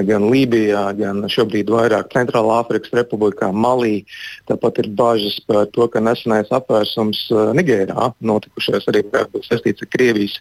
gan 0.07 0.29
Lībijā, 0.33 0.85
gan 0.99 1.25
šobrīd 1.31 1.71
vairāk 1.73 2.13
Centrālā 2.15 2.61
Afrikas 2.63 2.95
Republikā, 2.97 3.51
Malī. 3.53 4.03
Tāpat 4.51 4.81
ir 4.83 4.89
bažas 4.99 5.39
par 5.49 5.67
to, 5.75 5.89
ka 5.93 6.03
nesenais 6.05 6.53
apvērsums 6.55 7.25
uh, 7.33 7.51
Nigērā 7.57 8.13
notikušais 8.21 8.89
arī 8.93 9.05
varētu 9.09 9.37
būt 9.37 9.49
saistīts 9.51 9.85
ar 9.85 9.93
Krievijas 9.93 10.39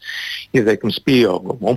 ieteikumu 0.55 1.03
pieaugumu. 1.07 1.75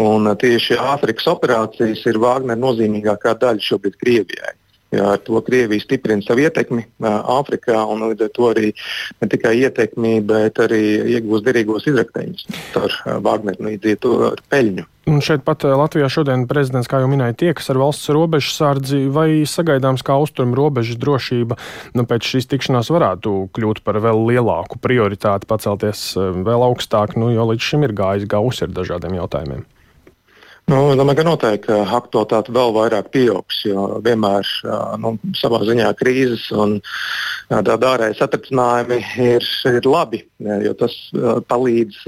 Un 0.00 0.30
uh, 0.30 0.38
tieši 0.38 0.80
Āfrikas 0.80 1.28
operācijas 1.30 2.06
ir 2.08 2.22
Vāgner 2.22 2.58
nozīmīgākā 2.60 3.36
daļa 3.42 3.68
šobrīd 3.68 4.00
Krievijai. 4.00 4.56
Jā, 4.90 5.04
ar 5.14 5.20
to 5.22 5.38
Krievija 5.46 5.84
stiprina 5.84 6.24
savu 6.26 6.42
ietekmi 6.42 6.82
Āfrikā 7.00 7.78
un 7.92 8.02
līdz 8.08 8.24
ar 8.26 8.30
to 8.34 8.48
arī 8.50 8.72
ne 9.22 9.28
tikai 9.30 9.52
ietekmi, 9.60 10.16
bet 10.26 10.58
arī 10.64 10.80
iegūst 11.14 11.46
derīgos 11.46 11.86
izrakteņus 11.86 12.48
ar 12.80 12.96
Wagneru 13.22 13.68
līdzīgu 13.68 14.00
to 14.02 14.32
peļņu. 14.50 14.86
Un 15.10 15.22
šeit 15.24 15.46
pat 15.46 15.62
Latvijā 15.64 16.10
šodien 16.12 16.44
prezidents, 16.50 16.90
kā 16.90 17.00
jau 17.02 17.08
minēja, 17.10 17.38
tiekas 17.46 17.70
ar 17.72 17.78
valsts 17.80 18.10
robežu 18.14 18.50
sārdzi, 18.52 19.04
vai 19.14 19.46
sagaidāms, 19.48 20.02
ka 20.06 20.18
austrumu 20.18 20.58
robežas 20.58 20.98
drošība 21.00 21.56
nu, 21.94 22.04
pēc 22.10 22.34
šīs 22.34 22.50
tikšanās 22.50 22.90
varētu 22.90 23.36
kļūt 23.56 23.84
par 23.86 24.02
vēl 24.02 24.26
lielāku 24.28 24.82
prioritāti, 24.82 25.48
pacelties 25.50 26.12
vēl 26.18 26.66
augstāk, 26.66 27.14
nu, 27.18 27.30
jo 27.34 27.46
līdz 27.52 27.72
šim 27.72 27.86
ir 27.86 27.94
gājis 27.96 28.30
gausi 28.30 28.66
ar 28.66 28.74
dažādiem 28.74 29.22
jautājumiem. 29.22 29.64
Nu, 30.70 30.92
domāju, 30.94 31.18
ka 31.18 31.26
noteikti 31.26 31.76
aktualitāte 31.98 32.52
vēl 32.54 32.70
vairāk 32.76 33.08
pieaugs, 33.10 33.64
jo 33.66 33.98
vienmēr 34.06 34.46
nu, 35.02 35.16
savā 35.34 35.64
ziņā 35.66 35.88
krīzes 35.98 36.44
un 36.54 36.76
tāda 37.50 37.78
ārēja 37.96 38.20
satricinājumi 38.20 39.00
ir, 39.24 39.46
ir 39.66 39.88
labi, 39.90 40.20
jo 40.38 40.74
tas 40.78 40.94
palīdz 41.50 42.04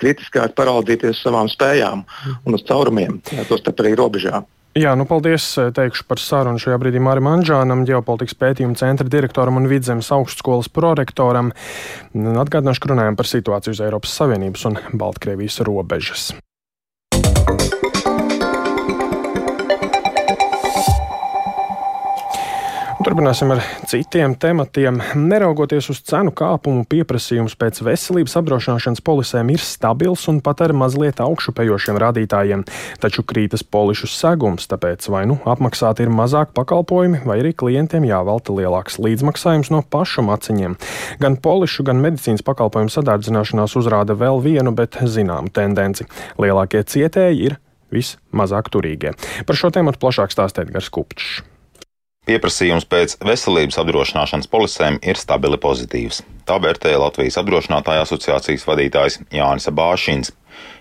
kritiskāk 0.00 0.52
paraudzīties 0.58 1.22
savām 1.24 1.48
spējām 1.48 2.04
un 2.44 2.58
uz 2.58 2.66
caurumiem, 2.68 3.22
tostarp 3.48 3.80
arī 3.80 3.94
robežā. 3.96 4.42
Jā, 4.76 4.92
nu 4.94 5.08
paldies 5.08 5.48
teikšu 5.74 6.04
par 6.06 6.20
sarunu 6.22 6.60
šajā 6.60 6.76
brīdī 6.78 7.00
Mārim 7.02 7.26
Anģānam, 7.32 7.86
ģeopolitikas 7.88 8.36
pētījuma 8.44 8.76
centra 8.78 9.08
direktoram 9.08 9.56
un 9.56 9.70
vidzemes 9.72 10.12
augstskolas 10.14 10.68
prorektoram. 10.68 11.50
Atgādināšu, 12.12 12.84
ka 12.84 12.92
runājam 12.92 13.18
par 13.18 13.32
situāciju 13.32 13.74
uz 13.74 13.82
Eiropas 13.88 14.14
Savienības 14.20 14.68
un 14.68 14.78
Baltkrievijas 15.00 15.58
robežas. 15.66 16.30
Turpināsim 23.00 23.48
ar 23.54 23.62
citiem 23.88 24.34
tematiem. 24.36 24.98
Neraugoties 25.16 25.86
uz 25.88 26.02
cenu 26.04 26.34
kāpumu, 26.36 26.82
pieprasījums 26.84 27.54
pēc 27.56 27.78
veselības 27.86 28.34
apdrošināšanas 28.36 29.00
polisēm 29.06 29.52
ir 29.54 29.62
stabils 29.64 30.26
un 30.28 30.42
pat 30.44 30.60
ar 30.66 30.74
mazliet 30.76 31.22
augšupejošiem 31.24 31.96
rādītājiem. 32.02 32.66
Taču 33.00 33.24
krītas 33.24 33.64
polišu 33.64 34.10
segums, 34.12 34.68
tāpēc 34.68 35.08
vai 35.14 35.22
nu 35.30 35.38
apmaksāti 35.48 36.04
ir 36.04 36.12
mazāk 36.12 36.52
pakalpojumi, 36.58 37.22
vai 37.24 37.38
arī 37.40 37.54
klientiem 37.56 38.04
jāvelta 38.04 38.52
lielāks 38.58 39.00
līdzmaksājums 39.00 39.72
no 39.72 39.80
pašu 39.80 40.26
maciņiem. 40.28 40.76
Gan 41.24 41.38
polišu, 41.40 41.86
gan 41.88 42.02
medicīnas 42.04 42.44
pakalpojumu 42.44 42.92
sadārdzināšanās 42.92 43.78
uzrāda 43.80 44.12
vēl 44.12 44.42
vienu, 44.44 44.74
bet 44.76 45.00
zināmu 45.00 45.48
tendenci. 45.56 46.04
Lielākie 46.36 46.84
cietēji 46.84 47.48
ir 47.48 47.56
vismazāk 47.96 48.68
turīgie. 48.68 49.16
Par 49.48 49.56
šo 49.56 49.72
tēmu 49.72 49.96
plašāk 49.96 50.36
stāstīt 50.36 50.68
Gars 50.76 50.92
Kupčs. 50.92 51.40
Pieprasījums 52.28 52.84
pēc 52.84 53.14
veselības 53.24 53.78
apdrošināšanas 53.80 54.48
polisēm 54.52 54.98
ir 55.02 55.16
stabili 55.16 55.56
pozitīvs. 55.58 56.20
Tā 56.44 56.58
vērtēja 56.60 57.00
Latvijas 57.00 57.38
apdrošinātāja 57.40 58.04
asociācijas 58.04 58.66
vadītājs 58.68 59.16
Jānis 59.32 59.70
Bāšins. 59.74 60.30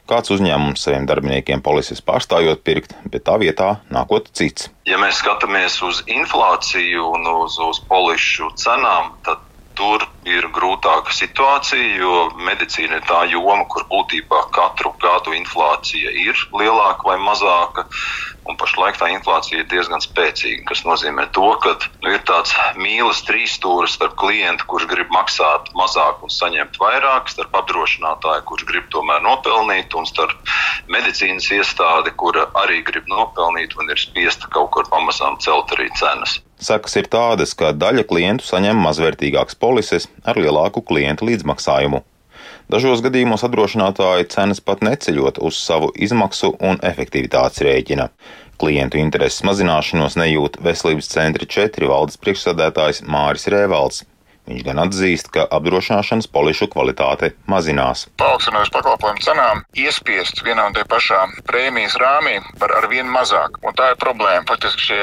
Kāds 0.09 0.33
uzņēmums 0.35 0.83
saviem 0.83 1.07
darbiniekiem 1.07 1.63
polises 1.63 2.03
pārstājot 2.03 2.61
pirkt, 2.67 2.93
bet 3.07 3.23
tā 3.29 3.37
vietā 3.39 3.69
nākot 3.93 4.27
cits. 4.35 4.67
Ja 4.89 4.99
mēs 4.99 5.21
skatāmies 5.23 5.79
uz 5.85 6.03
inflāciju 6.11 7.07
un 7.15 7.31
uz, 7.37 7.55
uz 7.63 7.81
polišu 7.87 8.51
cenām, 8.59 9.13
tad 9.23 9.41
tur 9.79 10.03
ir 10.27 10.45
grūtāka 10.53 11.13
situācija, 11.15 11.99
jo 12.01 12.15
medicīna 12.43 12.99
ir 12.99 13.05
tā 13.07 13.21
joma, 13.31 13.63
kur 13.71 13.85
būtībā 13.91 14.41
katru 14.55 14.91
gadu 15.01 15.33
inflācija 15.37 16.11
ir 16.25 16.41
lielāka 16.59 17.07
vai 17.07 17.15
mazāka. 17.23 17.85
Un 18.49 18.57
pašlaik 18.57 18.97
tā 18.97 19.07
inflācija 19.13 19.61
ir 19.61 19.67
diezgan 19.69 20.01
spēcīga, 20.01 20.63
kas 20.71 20.81
nozīmē 20.87 21.27
to, 21.37 21.51
ka 21.63 21.75
nu, 22.03 22.11
ir 22.15 22.23
tāds 22.27 22.55
mīlas 22.81 23.21
trīsstūris 23.27 23.95
starp 23.99 24.17
klientu, 24.19 24.65
kurš 24.71 24.89
grib 24.89 25.13
maksāt 25.13 25.69
mazāk 25.77 26.25
un 26.25 26.33
saņemt 26.33 26.81
vairāk, 26.81 27.29
starp 27.29 27.55
apdrošinātāju, 27.61 28.47
kurš 28.49 28.65
grib 28.71 28.89
tomēr 28.95 29.21
nopelnīt, 29.25 29.93
un 29.95 30.09
starp 30.09 30.35
medicīnas 30.91 31.51
iestādi, 31.59 32.15
kura 32.17 32.49
arī 32.65 32.81
grib 32.89 33.07
nopelnīt 33.11 33.77
un 33.77 33.93
ir 33.93 34.01
spiesta 34.01 34.49
kaut 34.51 34.73
kur 34.75 34.89
pamazām 34.91 35.37
celt 35.45 35.77
arī 35.77 35.91
cenas. 36.01 36.39
Sakas 36.59 36.97
ir 36.99 37.07
tādas, 37.07 37.53
ka 37.55 37.71
daļa 37.71 38.03
klientu 38.07 38.43
saņem 38.43 38.81
mazvērtīgākas 38.83 39.55
polises 39.55 40.09
ar 40.27 40.35
lielāku 40.35 40.83
klientu 40.83 41.29
līdzmaksājumu. 41.29 42.01
Dažos 42.69 42.99
gadījumos 43.05 43.45
apdrošinātāji 43.47 44.27
cenas 44.33 44.59
pat 44.61 44.83
neceļot 44.85 45.39
uz 45.47 45.57
savu 45.57 45.89
izmaksu 45.95 46.51
un 46.59 46.81
efektivitātes 46.85 47.63
rēķina. 47.65 48.09
Klientu 48.59 48.99
intereses 48.99 49.45
mazināšanos 49.47 50.19
nejūt 50.19 50.59
Veselības 50.65 51.07
centra 51.13 51.47
4 51.47 51.89
valdes 51.89 52.19
priekšsādētājs 52.19 53.05
Māris 53.07 53.47
Rēvalds. 53.49 54.03
Viņš 54.49 54.63
gan 54.65 54.81
atzīst, 54.81 55.29
ka 55.33 55.45
apdrošināšanas 55.53 56.27
polišu 56.33 56.67
kvalitāte 56.73 57.31
mazinās. 57.51 58.07
Paaugstinājuši 58.17 58.73
pakalpojumu 58.73 59.21
cenām, 59.21 59.61
iespiest 59.77 60.41
vienā 60.45 60.65
un 60.69 60.77
tie 60.77 60.85
pašā 60.89 61.21
prēmijas 61.49 61.99
rāmī 62.01 62.39
var 62.61 62.73
ar 62.79 62.89
vien 62.89 63.09
mazāk. 63.13 63.61
Un 63.61 63.77
tā 63.77 63.91
ir 63.93 64.01
problēma. 64.01 64.47
Faktiski 64.49 64.89
šie 64.89 64.99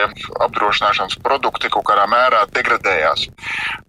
apdrošināšanas 0.48 1.20
produkti 1.22 1.70
kaut 1.70 1.86
kādā 1.86 2.08
mērā 2.10 2.42
degradējās. 2.56 3.28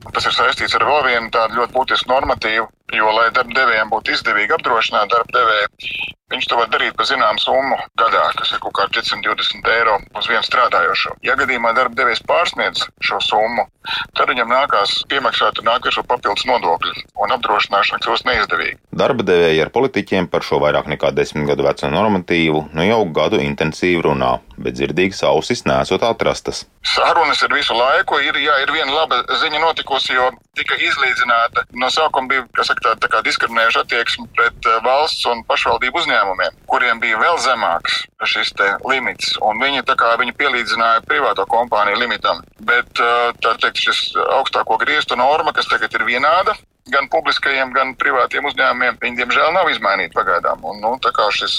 Un 0.05 0.13
tas 0.13 0.29
ir 0.29 0.37
saistīts 0.37 0.77
ar 0.77 0.85
vēl 0.85 1.05
vienu 1.09 1.33
tādu 1.33 1.57
ļoti 1.61 1.73
būtisku 1.73 2.13
normatīvu, 2.13 2.69
jo, 2.95 3.09
lai 3.19 3.27
darbdevējiem 3.35 3.91
būtu 3.91 4.15
izdevīgi 4.15 4.55
apdrošināt 4.57 5.11
darbdevēju, 5.15 6.15
Viņš 6.27 6.47
to 6.51 6.57
var 6.59 6.67
darīt 6.67 6.95
par 6.99 7.07
zināmu 7.07 7.39
summu 7.39 7.77
gadā, 7.95 8.25
kas 8.35 8.49
ir 8.51 8.59
kaut 8.59 8.73
kā 8.75 8.85
420 8.91 9.69
eiro 9.71 9.93
uz 10.19 10.25
vienu 10.27 10.43
strādājošo. 10.43 11.13
Ja 11.23 11.37
gadījumā 11.39 11.71
darba 11.77 11.95
devējs 11.95 12.19
pārsniedz 12.27 12.83
šo 12.99 13.21
summu, 13.23 13.63
tad 14.11 14.33
viņam 14.33 14.51
nākās 14.51 14.97
piemaksāt 15.07 15.61
nākošo 15.63 16.03
papildus 16.03 16.43
nodokļu, 16.49 17.05
un 17.23 17.35
apdrošināšana 17.37 18.03
kļūst 18.03 18.27
neizdevīga. 18.27 18.75
Darba 18.91 19.23
devēji 19.23 19.63
ar 19.63 19.71
politiķiem 19.71 20.27
par 20.27 20.43
šo 20.43 20.59
vairāk 20.59 20.91
nekā 20.91 21.13
desmit 21.15 21.47
gadu 21.47 21.63
veco 21.63 21.93
normatīvu 21.95 22.65
nu 22.75 22.89
jau 22.89 22.99
gadu 23.15 23.39
intensīvi 23.39 24.03
runā, 24.09 24.33
bet 24.59 24.75
dzirdīgas 24.75 25.23
ausis 25.31 25.63
nesot 25.69 26.03
atrastas. 26.03 26.65
Sarunas 26.83 27.39
ir 27.45 27.55
visu 27.55 27.75
laiku. 27.77 28.19
Ir, 28.27 28.35
jā, 28.41 28.59
ir 28.65 28.75
viena 28.75 28.91
laba 28.91 29.21
ziņa 29.43 29.63
notikusi, 29.63 30.17
jo 30.17 30.27
tika 30.57 30.75
izlīdzināta. 30.75 31.67
No 31.79 31.87
sākuma 31.93 32.31
bija 32.31 32.45
saka, 32.77 32.95
tā, 32.95 32.99
tā 33.01 33.09
kā 33.11 33.21
diskriminējoša 33.25 33.83
attieksme 33.83 34.27
pret 34.35 34.67
uh, 34.67 34.79
valsts 34.83 35.25
un 35.25 35.43
pašvaldību 35.47 35.99
uzņēmumiem, 36.01 36.51
kuriem 36.67 36.99
bija 36.99 37.17
vēl 37.17 37.37
zemāks 37.39 38.05
šis 38.25 38.53
limits. 38.85 39.37
Viņi, 39.41 39.83
kā, 39.97 40.15
viņi 40.19 40.35
pielīdzināja 40.37 41.05
privāto 41.07 41.45
kompāniju 41.45 41.97
limitam. 41.97 42.43
Bet 42.59 42.99
uh, 42.99 43.33
teikt, 43.41 43.77
šis 43.77 44.15
augstāko 44.39 44.77
griestu 44.77 45.15
norma, 45.15 45.53
kas 45.53 45.67
tagad 45.67 45.93
ir 45.93 46.05
vienāda, 46.05 46.55
gan 46.93 47.09
publiskajiem, 47.11 47.71
gan 47.75 47.93
privātiem 47.99 48.45
uzņēmumiem, 48.49 48.99
viņi 49.01 49.19
diemžēl 49.21 49.53
nav 49.55 49.69
izmainīti 49.71 50.15
pagaidām. 50.15 50.63
Un, 50.67 50.81
nu, 50.83 50.93
šis, 51.35 51.55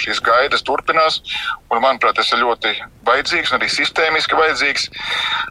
šīs 0.00 0.22
gaidas 0.24 0.64
turpinās, 0.66 1.20
un 1.70 1.82
manuprāt, 1.84 2.16
tas 2.18 2.32
ir 2.32 2.42
ļoti 2.42 2.74
vajadzīgs 3.06 3.54
arī 3.56 3.68
sistēmiski 3.72 4.38
vajadzīgs, 4.38 4.88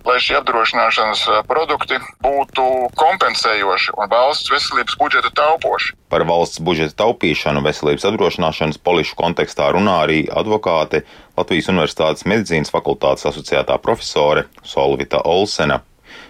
lai 0.08 0.18
šie 0.24 0.38
apdrošināšanas 0.40 1.26
produkti 1.50 2.00
būtu 2.24 2.66
kompensējoši 3.00 3.96
un 3.98 4.12
valsts 4.12 4.52
veselības 4.54 4.98
budžeta 5.00 5.34
taupoši. 5.42 5.96
Par 6.10 6.26
valsts 6.26 6.62
budžeta 6.66 6.98
taupīšanu 7.04 7.62
veselības 7.66 8.08
apdrošināšanas 8.10 8.82
polišu 8.82 9.18
kontekstā 9.20 9.70
runā 9.76 10.00
arī 10.06 10.24
advokāte 10.30 11.04
Latvijas 11.38 11.70
Universitātes 11.72 12.26
medicīnas 12.28 12.74
fakultātes 12.74 13.28
asociētā 13.30 13.78
profesore 13.84 14.48
Solvita 14.66 15.22
Olsena. 15.26 15.84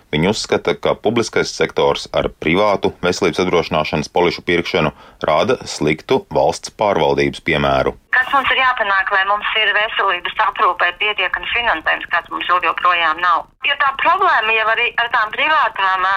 Viņi 0.09 0.31
uzskata, 0.31 0.73
ka 0.73 0.95
publiskais 0.97 1.51
sektors 1.53 2.07
ar 2.17 2.31
privātu 2.41 2.89
veselības 3.05 3.43
apdrošināšanas 3.43 4.09
polišu 4.13 4.41
pirkšanu 4.47 4.91
rāda 5.29 5.59
sliktu 5.69 6.23
valsts 6.33 6.73
pārvaldības 6.79 7.43
piemēru. 7.45 7.93
Kas 8.15 8.31
mums 8.33 8.49
ir 8.49 8.57
jāpanāk, 8.57 9.11
lai 9.13 9.21
mums 9.29 9.49
ir 9.61 9.69
veselības 9.75 10.39
aprūpē 10.47 10.89
pietiekami 11.01 11.51
finansējums, 11.53 12.09
kāds 12.09 12.33
mums 12.33 12.49
joprojām 12.49 13.21
nav? 13.21 13.45
Jo 13.67 13.75
tā 13.77 13.91
problēma 14.01 14.55
jau 14.55 14.65
arī 14.73 14.87
ar 14.97 15.11
tām 15.13 15.29
privātām 15.35 16.07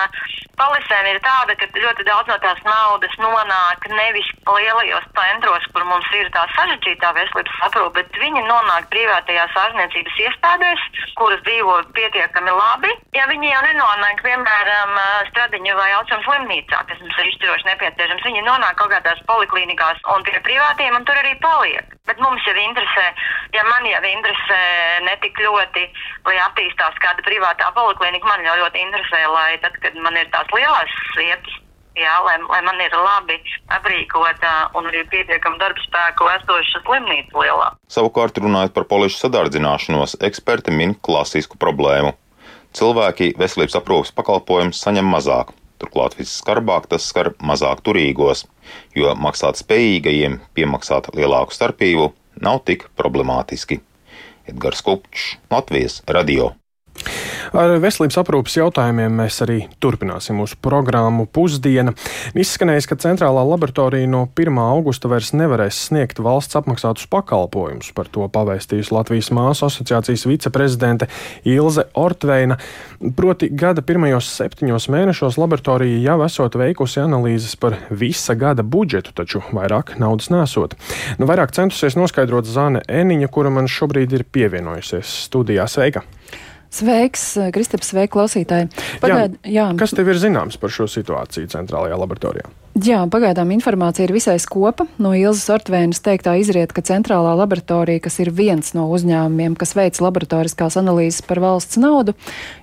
polisēm 0.56 1.08
ir 1.10 1.18
tāda, 1.24 1.56
ka 1.58 1.68
ļoti 1.74 2.06
daudz 2.06 2.30
no 2.30 2.36
tās 2.42 2.60
naudas 2.64 3.14
nonāk 3.20 3.86
nevis 3.92 4.28
lielajos 4.46 5.06
centros, 5.16 5.66
kur 5.74 5.84
mums 5.88 6.08
ir 6.16 6.30
tā 6.34 6.44
sarežģītā 6.56 7.12
veselības 7.18 7.60
aprūpe, 7.68 8.00
bet 8.00 8.20
viņi 8.22 8.44
nonāk 8.46 8.88
privātajās 8.92 9.56
ārstniecības 9.64 10.20
iestādēs, 10.26 10.84
kuras 11.18 11.42
dzīvo 11.48 11.78
pietiekami 11.96 12.56
labi. 12.56 12.92
Ja 13.16 13.28
viņi 13.30 13.52
jau 13.52 13.62
nenonāk, 13.68 13.81
piemēram, 14.32 14.92
Stradiņu 15.30 15.74
vai 15.76 15.88
Austrums 15.96 16.26
slimnīcā, 16.26 16.82
kas 16.88 17.00
mums 17.02 17.18
ir 17.20 17.30
izšķiroši 17.30 17.68
nepieciešams, 17.68 18.26
viņi 18.26 18.44
nonāk 18.46 18.78
kaut 18.78 18.92
kādās 18.92 19.20
poliklinikās 19.28 20.00
un 20.14 20.24
pie 20.26 20.38
privātiem 20.46 20.96
un 20.96 21.06
tur 21.08 21.18
arī 21.18 21.34
paliek. 21.42 21.96
Bet 22.08 22.20
mums 22.22 22.44
jau 22.46 22.54
interesē, 22.58 23.08
ja 23.56 23.64
man 23.68 23.86
jau 23.86 24.02
interesē 24.08 24.60
netik 25.08 25.38
ļoti, 25.42 25.84
lai 26.28 26.38
attīstās 26.46 27.02
kāda 27.02 27.26
privātā 27.26 27.72
poliklinika, 27.76 28.30
man 28.30 28.46
jau 28.46 28.56
ļoti 28.62 28.86
interesē, 28.86 29.26
lai 29.34 29.58
tad, 29.64 29.76
kad 29.82 29.98
man 30.00 30.16
ir 30.18 30.30
tās 30.34 30.48
lielās 30.54 30.96
vietas, 31.18 31.60
jā, 31.98 32.14
lai, 32.24 32.38
lai 32.48 32.62
man 32.66 32.80
ir 32.80 32.96
labi 32.96 33.38
aprīkota 33.74 34.54
un 34.78 34.88
arī 34.90 35.04
pietiekama 35.12 35.60
darba 35.60 35.84
spēku 35.84 36.30
esoša 36.38 36.82
slimnīca 36.86 37.44
lielā. 37.44 37.70
Savukārt, 37.92 38.40
runājot 38.42 38.74
par 38.76 38.88
polišu 38.90 39.26
sadardzināšanos, 39.26 40.18
eksperti 40.24 40.74
min 40.74 40.96
klasisku 40.98 41.60
problēmu. 41.60 42.16
Cilvēki 42.72 43.34
veselības 43.40 43.76
aprūpas 43.80 44.14
pakalpojumus 44.16 44.80
saņem 44.80 45.10
mazāk. 45.12 45.52
Turklāt 45.82 46.14
visskarbāk 46.16 46.86
tas 46.88 47.04
skar 47.10 47.32
mazāk 47.42 47.82
turīgos, 47.84 48.46
jo 48.96 49.12
maksāt 49.18 49.58
spējīgajiem 49.60 50.38
piemaksāt 50.56 51.10
lielāku 51.18 51.52
starpību 51.56 52.12
nav 52.40 52.62
tik 52.68 52.86
problemātiski. 52.96 53.82
Edgars 54.48 54.82
Kupčs, 54.86 55.36
Latvijas 55.50 56.00
radio. 56.06 56.52
Ar 57.52 57.74
veselības 57.82 58.16
aprūpas 58.16 58.54
jautājumiem 58.56 59.12
mēs 59.12 59.42
arī 59.44 59.58
turpināsim 59.82 60.38
mūsu 60.40 60.56
programmu 60.64 61.26
pusdiena. 61.28 61.92
Izskanējis, 62.32 62.86
ka 62.88 62.96
centrālā 63.02 63.42
laboratorija 63.44 64.08
no 64.08 64.22
1. 64.40 64.56
augusta 64.62 65.10
vairs 65.12 65.34
nevarēs 65.36 65.82
sniegt 65.90 66.22
valsts 66.24 66.56
apmaksātus 66.56 67.10
pakalpojumus. 67.12 67.90
Par 67.92 68.08
to 68.08 68.24
pavēstījusi 68.32 68.94
Latvijas 68.96 69.28
māsu 69.36 69.66
asociācijas 69.66 70.24
viceprezidente 70.30 71.10
Ilze 71.44 71.84
Ortveina. 71.92 72.56
Proti, 73.18 73.50
gada 73.52 73.84
pirmajos 73.84 74.30
septiņos 74.32 74.88
mēnešos 74.94 75.36
laboratorija 75.42 76.00
jau 76.06 76.16
esot 76.24 76.56
veikusi 76.56 77.02
analīzes 77.04 77.58
par 77.60 77.76
visa 77.90 78.32
gada 78.32 78.64
budžetu, 78.64 79.12
taču 79.20 79.42
vairāk 79.52 79.98
naudas 80.00 80.30
nesot. 80.32 80.78
Nu, 81.20 81.28
vairāk 81.28 81.52
centusies 81.52 82.00
noskaidrot 82.00 82.48
Zāne 82.48 82.80
Eniņa, 82.88 83.28
kura 83.28 83.52
man 83.52 83.68
šobrīd 83.68 84.16
ir 84.16 84.24
pievienojusies 84.24 85.12
studijā. 85.26 85.68
Sveika! 85.68 86.06
Sveiks, 86.72 87.24
Kristaps, 87.52 87.92
sveiki, 87.92 88.12
klausītāji. 88.14 88.70
Pagaid, 89.02 89.36
jā, 89.44 89.52
jā. 89.52 89.68
Kas 89.80 89.92
tev 89.96 90.08
ir 90.08 90.20
zināms 90.20 90.56
par 90.60 90.72
šo 90.72 90.88
situāciju 90.88 91.50
centrālajā 91.52 91.98
laboratorijā? 92.00 92.48
Jā, 92.72 93.02
pagaidām 93.04 93.50
informācija 93.52 94.06
ir 94.06 94.14
visai 94.16 94.38
skopa. 94.40 94.86
No 94.96 95.10
Ilzas 95.12 95.50
Ortvēnas 95.52 95.98
teiktā 96.00 96.32
izriet, 96.40 96.70
ka 96.72 96.80
centrālā 96.80 97.34
laboratorija, 97.36 98.00
kas 98.00 98.16
ir 98.24 98.30
viens 98.32 98.72
no 98.72 98.86
uzņēmumiem, 98.96 99.58
kas 99.60 99.74
veic 99.76 100.00
laboratoriskās 100.00 100.78
analīzes 100.80 101.20
par 101.26 101.42
valsts 101.44 101.76
naudu, 101.76 102.14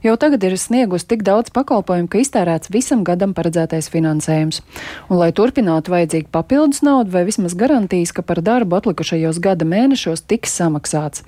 jau 0.02 0.16
tagad 0.18 0.48
ir 0.50 0.58
sniegusi 0.58 1.06
tik 1.14 1.22
daudz 1.28 1.54
pakalpojumu, 1.54 2.10
ka 2.10 2.24
iztērēts 2.24 2.74
visam 2.74 3.06
gadam 3.06 3.36
paredzētais 3.38 3.92
finansējums. 3.94 4.64
Un, 5.12 5.20
lai 5.22 5.30
turpinātu, 5.30 5.94
vajadzīga 5.94 6.34
papildus 6.34 6.82
nauda 6.82 7.14
vai 7.14 7.28
vismaz 7.30 7.54
garantijas, 7.54 8.10
ka 8.10 8.26
par 8.26 8.42
darbu 8.42 8.82
atlikušajos 8.82 9.38
gada 9.46 9.70
mēnešos 9.70 10.26
tiks 10.26 10.58
samaksāts. 10.58 11.22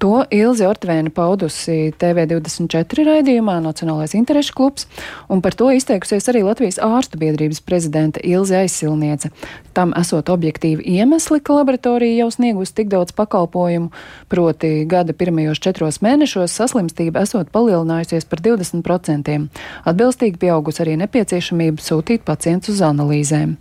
To 0.00 0.24
Ilzi 0.32 0.64
Ortvēna 0.66 1.12
paudusi 1.14 1.92
TV24 2.00 3.04
raidījumā 3.06 3.60
Nacionālais 3.62 4.16
interešu 4.16 4.56
klubs, 4.56 4.88
un 5.28 5.44
par 5.44 5.54
to 5.56 5.70
izteikusies 5.76 6.26
arī 6.32 6.42
Latvijas 6.44 6.80
ārstu 6.82 7.20
biedrības 7.20 7.62
prezidenta 8.14 8.20
Ilzi 8.22 8.56
Aizsilniece. 8.56 9.30
Tam 9.74 9.90
esot 9.98 10.28
objektīvi 10.30 10.84
iemesli, 10.94 11.40
ka 11.42 11.56
laboratorija 11.56 12.20
jau 12.22 12.28
sniegus 12.30 12.70
tik 12.76 12.92
daudz 12.92 13.10
pakalpojumu, 13.18 13.90
proti 14.30 14.84
gada 14.86 15.12
pirmajos 15.18 15.58
četros 15.58 15.98
mēnešos 16.04 16.54
saslimstība 16.54 17.24
esot 17.26 17.50
palielinājusies 17.54 18.28
par 18.30 18.42
20%. 18.44 19.34
Atbilstīgi 19.90 20.38
pieaugus 20.44 20.78
arī 20.84 20.94
nepieciešamība 21.02 21.82
sūtīt 21.82 22.22
pacientus 22.28 22.76
uz 22.76 22.84
analīzēm. 22.86 23.56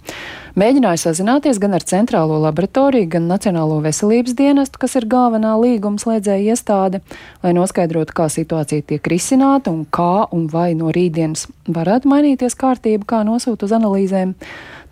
Mēģināju 0.54 1.02
sazināties 1.02 1.58
gan 1.58 1.74
ar 1.74 1.82
Centrālo 1.90 2.36
laboratoriju, 2.44 3.08
gan 3.16 3.26
Nacionālo 3.26 3.80
veselības 3.82 4.36
dienestu, 4.38 4.78
kas 4.84 4.94
ir 5.00 5.08
galvenā 5.10 5.56
līgumslēdzēja 5.58 6.54
iestāde, 6.54 7.02
lai 7.42 7.56
noskaidrotu, 7.58 8.14
kā 8.14 8.28
situācija 8.30 8.86
tiek 8.86 9.10
risināta 9.10 9.74
un 9.74 9.82
kā 9.90 10.28
un 10.30 10.46
vai 10.54 10.76
no 10.78 10.94
rītdienas 10.94 11.48
varētu 11.66 12.14
mainīties 12.14 12.54
kārtība, 12.54 13.10
kā 13.16 13.24
nosūt 13.26 13.66
uz 13.66 13.74
analīzēm. 13.74 14.38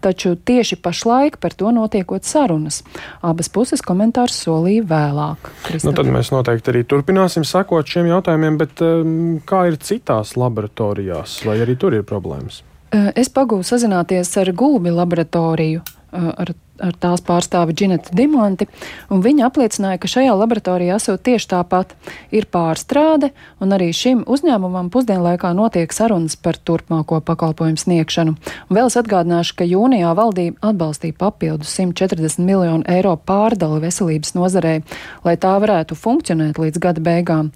Taču 0.01 0.33
tieši 0.35 0.79
pašlaik 0.81 1.37
par 1.41 1.53
to 1.53 1.69
notiekot 1.75 2.25
sarunas. 2.25 2.81
Abas 3.21 3.51
puses 3.53 3.83
komentārus 3.85 4.39
solīja 4.47 4.87
vēlāk. 4.89 5.51
Kristof. 5.67 5.91
Nu, 5.91 5.95
tad 5.99 6.09
mēs 6.09 6.31
noteikti 6.33 6.73
arī 6.73 6.81
turpināsim 6.89 7.45
sekot 7.45 7.85
šiem 7.85 8.09
jautājumiem, 8.09 8.57
bet 8.61 8.81
um, 8.85 9.13
kā 9.45 9.67
ir 9.69 9.77
citās 9.81 10.33
laboratorijās, 10.41 11.41
vai 11.45 11.59
arī 11.61 11.77
tur 11.77 11.93
ir 11.97 12.07
problēmas? 12.07 12.63
Es 12.91 13.29
pagūstu 13.31 13.77
sazināties 13.77 14.33
ar 14.41 14.51
Gulbi 14.57 14.91
laboratoriju, 14.91 15.83
ar 16.11 16.51
ar 16.81 16.95
tās 17.01 17.23
pārstāvi 17.25 17.75
Džinetu 17.77 18.15
Dimanti, 18.17 18.67
un 19.13 19.21
viņa 19.23 19.47
apliecināja, 19.47 19.99
ka 20.01 20.09
šajā 20.11 20.33
laboratorijā 20.37 20.97
esot 20.97 21.23
tieši 21.25 21.49
tāpat 21.53 21.93
ir 22.33 22.47
pārstrāde, 22.51 23.31
un 23.61 23.75
arī 23.75 23.91
šim 23.95 24.23
uzņēmumam 24.29 24.89
pusdienlaikā 24.93 25.53
notiek 25.57 25.93
sarunas 25.93 26.35
par 26.35 26.57
turpmāko 26.57 27.21
pakalpojumu 27.25 27.79
sniegšanu. 27.81 28.35
Un 28.69 28.77
vēl 28.77 28.89
es 28.91 28.97
atgādināšu, 28.99 29.57
ka 29.59 29.67
jūnijā 29.67 30.11
valdība 30.17 30.71
atbalstīja 30.71 31.17
papildus 31.19 31.73
140 31.77 32.41
miljonu 32.45 32.85
eiro 32.89 33.13
pārdali 33.15 33.81
veselības 33.85 34.35
nozarei, 34.37 34.81
lai 35.25 35.35
tā 35.41 35.53
varētu 35.61 35.97
funkcionēt 35.97 36.59
līdz 36.61 36.81
gada 36.81 37.03
beigām. 37.03 37.51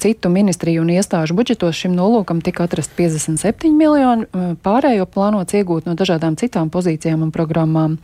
Citu 0.00 0.30
ministriju 0.32 0.84
un 0.84 0.92
iestāžu 0.94 1.36
budžetos 1.36 1.76
šim 1.76 1.96
nolūkam 1.96 2.40
tika 2.44 2.66
atrast 2.66 2.94
57 2.98 3.72
miljoni, 3.76 4.28
pārējo 4.64 5.06
plānots 5.10 5.56
iegūt 5.58 5.88
no 5.88 5.96
dažādām 5.98 6.38
citām 6.40 6.70
pozīcijām 6.72 7.26
un 7.26 7.32
programmām. 7.34 7.98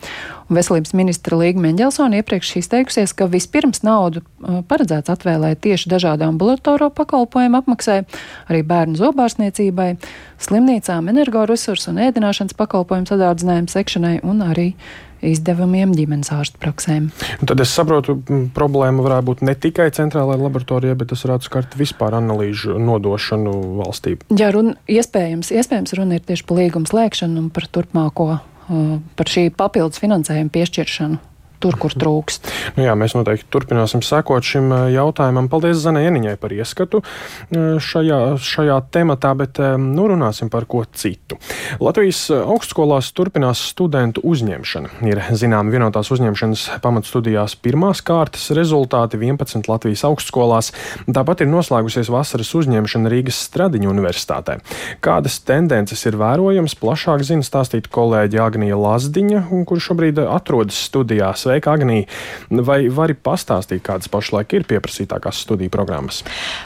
Un 0.49 0.59
veselības 0.59 0.95
ministra 0.99 1.39
Līga 1.41 1.63
Meņģelsona 1.63 2.23
iepriekš 2.23 2.57
izteikusies, 2.63 3.15
ka 3.17 3.29
vispirms 3.31 3.85
naudu 3.87 4.23
uh, 4.23 4.61
paredzēts 4.69 5.13
atvēlēt 5.13 5.63
tieši 5.65 5.93
dažādu 5.93 6.27
ambulatoro 6.29 6.91
pakalpojumu 6.95 7.61
apmaksai, 7.63 8.03
arī 8.51 8.65
bērnu 8.67 8.99
zobārstniecībai, 9.01 9.95
slimnīcām, 10.43 11.09
energoresursu 11.13 11.93
un 11.93 12.03
ēdināšanas 12.09 12.59
pakalpojumu 12.59 13.11
sadārdzinājumu 13.13 13.73
sekšanai 13.73 14.19
un 14.27 14.45
arī 14.49 14.69
izdevumiem 15.23 15.93
ģimenes 15.97 16.33
ārstu 16.35 16.59
praksēm. 16.63 17.09
Un 17.41 17.51
tad 17.51 17.63
es 17.63 17.73
saprotu, 17.75 18.17
problēma 18.57 19.05
varētu 19.05 19.29
būt 19.31 19.45
ne 19.47 19.55
tikai 19.59 19.89
centrālajā 19.95 20.43
laboratorijā, 20.43 20.97
bet 20.99 21.13
tas 21.13 21.23
varētu 21.27 21.49
skart 21.49 21.77
vispār 21.79 22.17
analīžu 22.19 22.79
nodošanu 22.83 23.55
valstī. 23.81 24.17
Jā, 24.35 24.51
runa 24.55 24.75
iespējams, 24.91 25.53
iespējams 25.55 25.95
runa 25.99 26.19
ir 26.19 26.27
tieši 26.27 26.47
par 26.49 26.63
līgumu 26.63 26.91
slēgšanu 26.91 27.45
un 27.45 27.53
par 27.55 27.69
turpmāko 27.71 28.33
par 29.19 29.31
šī 29.31 29.49
papildus 29.57 30.03
finansējuma 30.03 30.53
piešķiršanu 30.55 31.21
tur, 31.63 31.79
kur 31.81 31.95
trūkst. 31.95 32.51
Nu 32.77 32.87
jā, 32.87 32.97
mēs 32.99 33.15
noteikti 33.17 33.49
turpināsim 33.53 34.03
sekot 34.05 34.47
šim 34.47 34.71
uh, 34.73 34.87
jautājumam. 34.93 35.49
Paldies 35.53 35.81
Zanai 35.83 36.05
Eniņai 36.11 36.37
par 36.43 36.55
ieskatu 36.55 37.03
uh, 37.03 37.79
šajā, 37.83 38.21
šajā 38.43 38.79
tematā, 38.95 39.33
bet 39.39 39.61
um, 39.63 39.93
nu 39.97 40.09
runāsim 40.11 40.51
par 40.53 40.67
ko 40.71 40.85
citu. 40.87 41.39
Latvijas 41.83 42.25
augstskolās 42.35 43.13
turpinās 43.17 43.63
studentu 43.73 44.25
uzņemšana. 44.27 44.93
Ir 45.09 45.23
zinām 45.39 45.71
vienotās 45.73 46.11
uzņemšanas 46.15 46.67
pamatstudijās 46.85 47.57
pirmās 47.63 48.03
kārtas 48.05 48.49
rezultāti 48.57 49.21
11 49.21 49.71
Latvijas 49.71 50.05
augstskolās. 50.09 50.73
Tāpat 51.07 51.45
ir 51.45 51.51
noslēgusies 51.53 52.11
vasaras 52.13 52.53
uzņemšana 52.59 53.13
Rīgas 53.13 53.39
Stradiņu 53.49 53.91
universitātē. 53.93 54.59
Kādas 55.05 55.39
tendences 55.47 56.05
ir 56.09 56.19
vērojamas, 56.21 56.77
plašāk 56.79 57.25
zina 57.27 57.47
stāstīt 57.47 57.89
kolēģi 57.93 58.41
Agnija 58.43 58.79
Lazdiņa, 58.81 59.45
kur 59.69 59.83
šobrīd 59.83 60.21
atrodas 60.25 60.79
studijā. 60.89 61.33
Sveika, 61.53 61.73
Agnija! 61.77 62.07
Vai 62.65 62.87
vari 62.89 63.13
pastāstīt, 63.13 63.83
kādas 63.85 64.09
pašlaik 64.09 64.55
ir 64.57 64.63
pieprasītākās 64.65 65.43
studiju 65.45 65.69
programmas? 65.69 66.23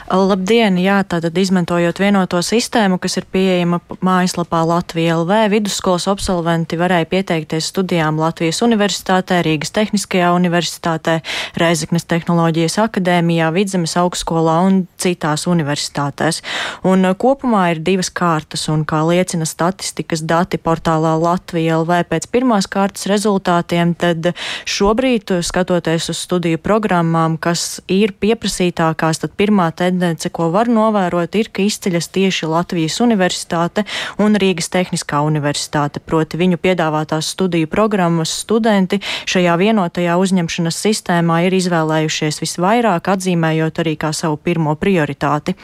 Labdien! 0.07 0.77
Jā, 0.79 1.01
tātad 1.03 1.35
izmantojot 1.35 1.99
vienoto 1.99 2.39
sistēmu, 2.39 2.95
kas 3.03 3.17
ir 3.19 3.27
pieejama 3.27 3.81
mājaslapā 3.99 4.61
Latvija 4.63 5.17
LV, 5.19 5.41
vidusskolas 5.51 6.07
absolventi 6.07 6.79
varēja 6.79 7.09
pieteikties 7.11 7.67
studijām 7.73 8.21
Latvijas 8.21 8.61
Universitātē, 8.63 9.41
Rīgas 9.43 9.75
Tehniskajā 9.75 10.29
universitātē, 10.37 11.17
Reizeknes 11.59 12.07
Tehnoloģijas 12.07 12.79
akadēmijā, 12.85 13.51
Vidzemes 13.57 13.97
augstskolā 13.99 14.55
un 14.69 14.79
citās 14.95 15.49
universitātēs. 15.51 16.39
Un 16.87 17.11
kopumā 17.19 17.65
ir 17.73 17.83
divas 17.83 18.07
kārtas, 18.07 18.69
un 18.71 18.87
kā 18.87 19.03
liecina 19.09 19.43
statistikas 19.43 20.23
dati 20.23 20.55
portālā 20.55 21.17
Latvija 21.19 21.81
LV 21.81 22.07
pēc 22.07 22.31
pirmās 22.31 22.71
kārtas 22.71 23.09
rezultātiem, 23.11 23.91
tad 23.99 24.31
šobrīd, 24.77 25.31
skatoties 25.41 26.09
uz 26.11 26.19
studiju 26.21 26.59
programmām, 26.61 27.37
kas 27.41 27.79
ir 27.89 28.13
pieprasītākās, 28.21 29.21
tad 29.23 29.33
pirmā 29.39 29.71
tendence, 29.77 30.29
ko 30.29 30.49
var 30.53 30.69
novērot, 30.69 31.33
ir, 31.39 31.49
ka 31.49 31.63
izceļas 31.65 32.09
tieši 32.13 32.49
Latvijas 32.51 32.99
Universitāte 33.01 33.85
un 34.21 34.37
Rīgas 34.37 34.69
Tehniskā 34.73 35.23
Universitāte. 35.25 36.01
Proti 36.03 36.37
viņu 36.37 36.59
piedāvātās 36.61 37.31
studiju 37.33 37.69
programmas 37.71 38.33
studenti 38.43 38.99
šajā 39.25 39.55
vienotajā 39.57 40.17
uzņemšanas 40.21 40.81
sistēmā 40.85 41.39
ir 41.47 41.57
izvēlējušies 41.57 42.41
visvairāk, 42.43 43.09
atzīmējot 43.15 43.81
arī 43.81 43.95
kā 43.97 44.13
savu 44.13 44.37
pirmo 44.37 44.75
prioritāti. 44.77 45.57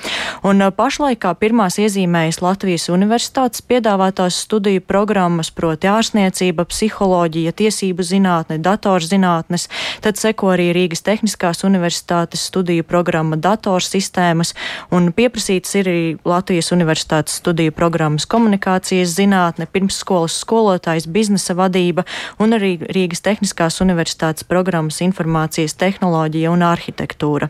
Un 0.47 0.65
pašlaik 0.73 1.21
kā 1.28 1.36
pirmās 1.38 1.78
iezīmējas 1.82 2.41
Latvijas 2.41 2.89
Universitātes 2.89 3.62
piedāvātās 3.62 4.41
studiju 4.47 4.82
programmas, 4.82 5.54
proti 5.54 5.91
ārstniecība, 5.91 6.65
psiholoģija, 6.69 7.54
tiesību 7.63 8.10
zinātne, 8.10 8.58
datorzinātnes, 8.94 9.68
tad 10.02 10.18
seko 10.18 10.54
arī 10.54 10.72
Rīgas 10.76 11.02
Tehniskās 11.04 11.64
Universitātes 11.66 12.46
studiju 12.50 12.84
programma 12.86 13.38
datorsistēmas 13.38 14.54
un 14.94 15.12
pieprasīts 15.12 15.74
ir 15.80 15.90
arī 15.90 16.18
Latvijas 16.26 16.72
Universitātes 16.72 17.40
studiju 17.42 17.74
programmas 17.74 18.26
komunikācijas 18.30 19.16
zinātne, 19.18 19.66
pirmsskolas 19.66 20.36
skolotājs, 20.44 21.08
biznesa 21.08 21.56
vadība 21.58 22.06
un 22.40 22.54
arī 22.54 22.78
Rīgas 22.82 23.24
Tehniskās 23.26 23.82
Universitātes 23.82 24.46
programmas 24.46 25.02
informācijas 25.02 25.74
tehnoloģija 25.74 26.52
un 26.54 26.66
arhitektūra. 26.68 27.50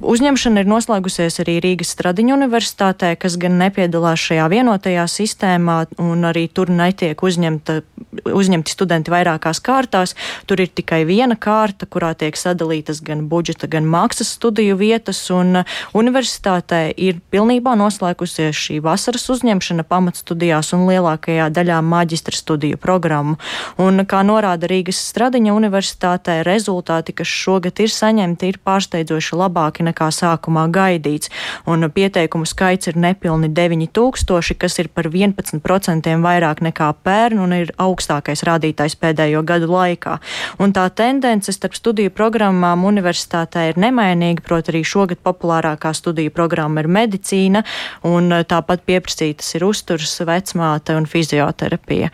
Uzņemšana 0.00 0.64
ir 0.64 0.70
noslēgusies 0.70 1.40
arī 1.44 1.60
Rīgas 1.62 1.94
Stradiņu 1.94 2.34
universitātē, 2.36 3.14
kas 3.20 3.38
gan 3.40 3.58
nepiedalās 3.60 4.20
šajā 4.26 4.50
vienotajā 4.50 5.06
sistēmā 5.10 5.80
un 6.02 6.26
arī 6.26 6.48
tur 6.52 6.72
netiek 6.74 7.22
uzņemta, 7.22 7.80
uzņemti 8.26 8.74
studenti 8.74 9.12
vairākās 9.12 9.60
kārtās. 9.64 10.16
Tur 10.50 10.58
ir 10.58 10.70
tikai 10.74 11.04
viena 11.06 11.36
kārta, 11.38 11.86
kurā 11.86 12.08
tiek 12.18 12.34
sadalītas 12.34 12.98
gan 13.06 13.20
budžeta, 13.30 13.68
gan 13.70 13.84
maksas 13.86 14.32
studiju 14.34 14.74
vietas, 14.80 15.20
un 15.30 15.60
uh, 15.60 15.74
universitātē 15.94 16.80
ir 16.98 17.20
pilnībā 17.30 17.76
noslēgusies 17.78 18.58
šī 18.58 18.80
vasaras 18.82 19.28
uzņemšana 19.30 19.84
pamatstudijās 19.86 20.72
un 20.74 20.88
lielākajā 20.88 21.46
daļā 21.54 21.76
maģistra 21.86 22.34
studiju 22.34 22.80
programmu. 22.82 23.36
Un, 23.78 24.02
kā 24.10 24.24
norāda 24.26 24.66
Rīgas 24.72 24.98
Stradiņa 25.12 25.54
universitātē, 25.54 26.40
rezultāti, 26.48 27.14
kas 27.14 27.30
šogad 27.30 27.78
ir 27.78 27.94
saņemti, 27.94 28.50
ir 28.50 28.58
pārsteidzoši 28.66 29.38
labāki 29.38 29.86
nekā 29.86 30.10
sākumā 30.18 30.66
gaidīts, 30.74 31.30
un 31.70 31.86
pieteikumu 31.94 32.42
skaits 32.50 32.90
ir 32.90 32.98
nepilni 32.98 33.52
9000, 33.54 34.58
kas 34.58 34.82
ir 34.82 34.90
par 34.90 35.12
11% 35.14 36.18
vairāk 36.26 36.66
nekā 36.66 36.90
pērn 37.06 37.46
un 37.46 37.56
ir 37.62 37.74
augstākais 37.78 38.42
rādītājs 38.50 38.98
pēdējo 38.98 39.46
gadu 39.46 39.70
laikā 39.70 40.00
laikā. 40.00 40.18
Un 40.60 40.74
tā 40.76 40.86
tendence 40.94 41.52
starp 41.54 41.76
studiju 41.78 42.12
programmām 42.14 42.84
universitātē 42.88 43.68
ir 43.70 43.80
nemainīga, 43.80 44.44
proti 44.46 44.74
arī 44.74 44.82
šogad 44.86 45.22
populārākā 45.24 45.92
studiju 45.96 46.32
programma 46.34 46.84
ir 46.84 46.90
medicīna, 46.90 47.64
un 48.08 48.32
eh, 48.34 48.44
tāpat 48.48 48.84
pieprasītas 48.88 49.54
ir 49.58 49.66
uzturs, 49.68 50.18
vecmāte 50.26 50.96
un 50.98 51.08
fizioterapija. 51.10 52.10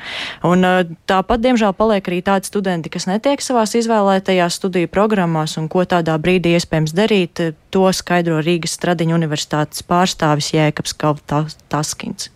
Un 0.46 0.68
eh, 0.68 0.78
tāpat, 1.08 1.42
diemžēl, 1.46 1.74
paliek 1.78 2.12
arī 2.12 2.22
tādi 2.26 2.50
studenti, 2.50 2.92
kas 2.92 3.08
netiek 3.10 3.42
savās 3.44 3.76
izvēlētajās 3.78 4.60
studiju 4.60 4.92
programmās, 4.92 5.56
un 5.60 5.70
ko 5.72 5.86
tādā 5.88 6.16
brīdī 6.22 6.56
iespējams 6.56 6.96
darīt, 6.96 7.44
to 7.74 7.88
skaidro 7.92 8.40
Rīgas 8.44 8.78
Stradiņu 8.78 9.18
universitātes 9.18 9.84
pārstāvis 9.86 10.54
Jēkabs 10.56 10.96
Kaltaskins. 10.96 12.30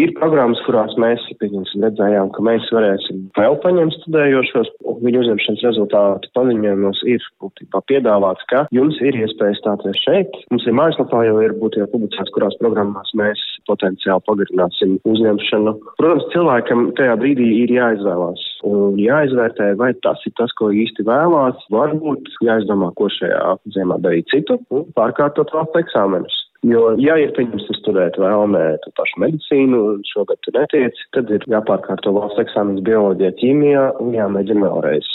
Ir 0.00 0.14
programmas, 0.16 0.60
kurās 0.64 0.94
mēs 1.00 1.20
redzējām, 1.42 2.30
ka 2.32 2.44
mēs 2.46 2.64
varēsim 2.72 3.26
vēl 3.36 3.56
paņemt 3.60 3.96
studējošos. 3.98 4.70
Viņu 5.04 5.22
uzņemšanas 5.24 5.64
rezultātu 5.66 6.30
paziņojumos 6.36 7.02
ir 7.10 7.24
būtībā 7.42 7.82
piedāvāts, 7.90 8.46
ka 8.52 8.62
jums 8.76 8.96
ir 9.04 9.18
iespēja 9.20 9.58
stāties 9.58 10.00
šeit. 10.06 10.38
Mums 10.52 10.64
ir 10.68 10.76
mājaslapā 10.78 11.24
jau 11.26 11.36
ir 11.44 11.56
būtībā 11.60 11.90
publicēts, 11.92 12.32
kurās 12.36 12.56
programmās 12.62 13.12
mēs 13.20 13.42
potenciāli 13.68 14.24
pagarināsim 14.28 14.96
uzņemšanu. 15.10 15.76
Protams, 16.00 16.28
cilvēkam 16.34 16.86
tajā 17.00 17.16
brīdī 17.20 17.50
ir 17.64 17.76
jāizvēlās 17.76 18.46
un 18.68 19.00
jāizvērtē, 19.00 19.72
vai 19.80 19.92
tas 20.06 20.20
ir 20.28 20.36
tas, 20.40 20.54
ko 20.56 20.72
īsti 20.72 21.04
vēlās. 21.08 21.60
Varbūt 21.72 22.32
jāizdomā, 22.46 22.92
ko 22.96 23.10
šajā 23.20 23.56
ziemā 23.76 24.00
darīt 24.04 24.32
citu 24.32 24.60
un 24.72 24.88
pārkārtot 24.96 25.52
valsts 25.56 25.84
eksāmenus. 25.84 26.40
Jo, 26.66 26.90
ja 27.00 27.14
ir 27.16 27.30
pieņemts 27.36 27.70
studēt 27.78 28.18
vēlmē 28.20 28.64
tu 28.84 28.92
pašu 28.98 29.22
medicīnu, 29.22 29.78
šogad 30.10 30.42
tu 30.44 30.52
netiec, 30.52 30.98
tad 31.16 31.32
ir 31.32 31.46
jāpārkārto 31.48 32.12
valsts 32.12 32.42
eksāmenis 32.42 32.84
bioloģijā, 32.84 33.32
ķīmijā 33.40 33.86
un 34.04 34.12
jāmēģina 34.18 34.66
vēlreiz. 34.66 35.08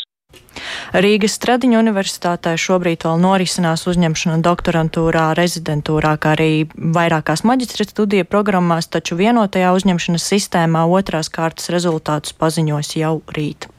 Rīgas 0.95 1.35
Stradiņa 1.37 1.77
universitātē 1.83 2.55
šobrīd 2.59 3.05
vēl 3.05 3.21
norisinās 3.21 3.85
uzņemšana 3.91 4.39
doktorantūrā, 4.45 5.27
rezidentūrā, 5.37 6.15
kā 6.21 6.33
arī 6.33 6.65
vairākās 6.97 7.45
maģistra 7.47 7.85
studiju 7.87 8.27
programmās, 8.29 8.89
taču 8.89 9.19
vienotajā 9.19 9.75
uzņemšanas 9.77 10.27
sistēmā 10.33 10.85
otrās 10.97 11.29
kārtas 11.29 11.69
rezultātus 11.73 12.35
paziņos 12.41 12.95
jau 12.97 13.19
rīt. 13.37 13.69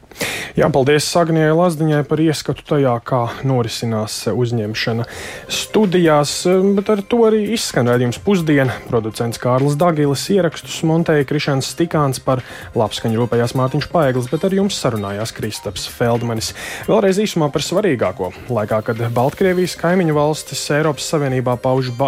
Jā, 0.57 0.71
paldies 0.73 1.05
Sagnijai 1.13 1.53
Lazdiņai 1.53 1.99
par 2.09 2.21
ieskatu 2.25 2.63
tajā, 2.65 2.95
kā 3.05 3.19
norisinās 3.45 4.15
uzņemšana 4.33 5.05
studijās, 5.53 6.33
bet 6.79 6.89
ar 6.95 7.03
to 7.05 7.19
arī 7.29 7.43
izskan 7.53 7.91
redzījums 7.93 8.19
pusdiena. 8.25 8.73
Producents 8.89 9.41
Kārlis 9.43 9.77
Dagilis 9.77 10.25
ierakstus 10.33 10.79
montēja 10.89 11.27
Krišāns 11.29 11.69
Stikāns 11.75 12.23
par 12.25 12.41
labskaņu 12.73 13.21
rūpējās 13.21 13.53
Mārtiņš 13.61 13.91
Paeglis, 13.93 14.31
bet 14.33 14.47
ar 14.49 14.57
jums 14.57 14.79
sarunājās 14.81 15.35
Kristaps 15.37 15.85
Feldmanis. 15.93 16.55
Vēlreiz 16.89 17.21
īsumā 17.21 17.51
par 17.53 17.67
svarīgāko. 17.67 18.33
Laikā, 18.49 18.81
kad 18.89 19.05
Baltkrievijas 19.13 19.77
kaimiņu 19.83 20.17
valstis 20.17 20.65
Eiropas 20.73 21.11
Savienībā 21.13 21.59
pauž 21.61 21.93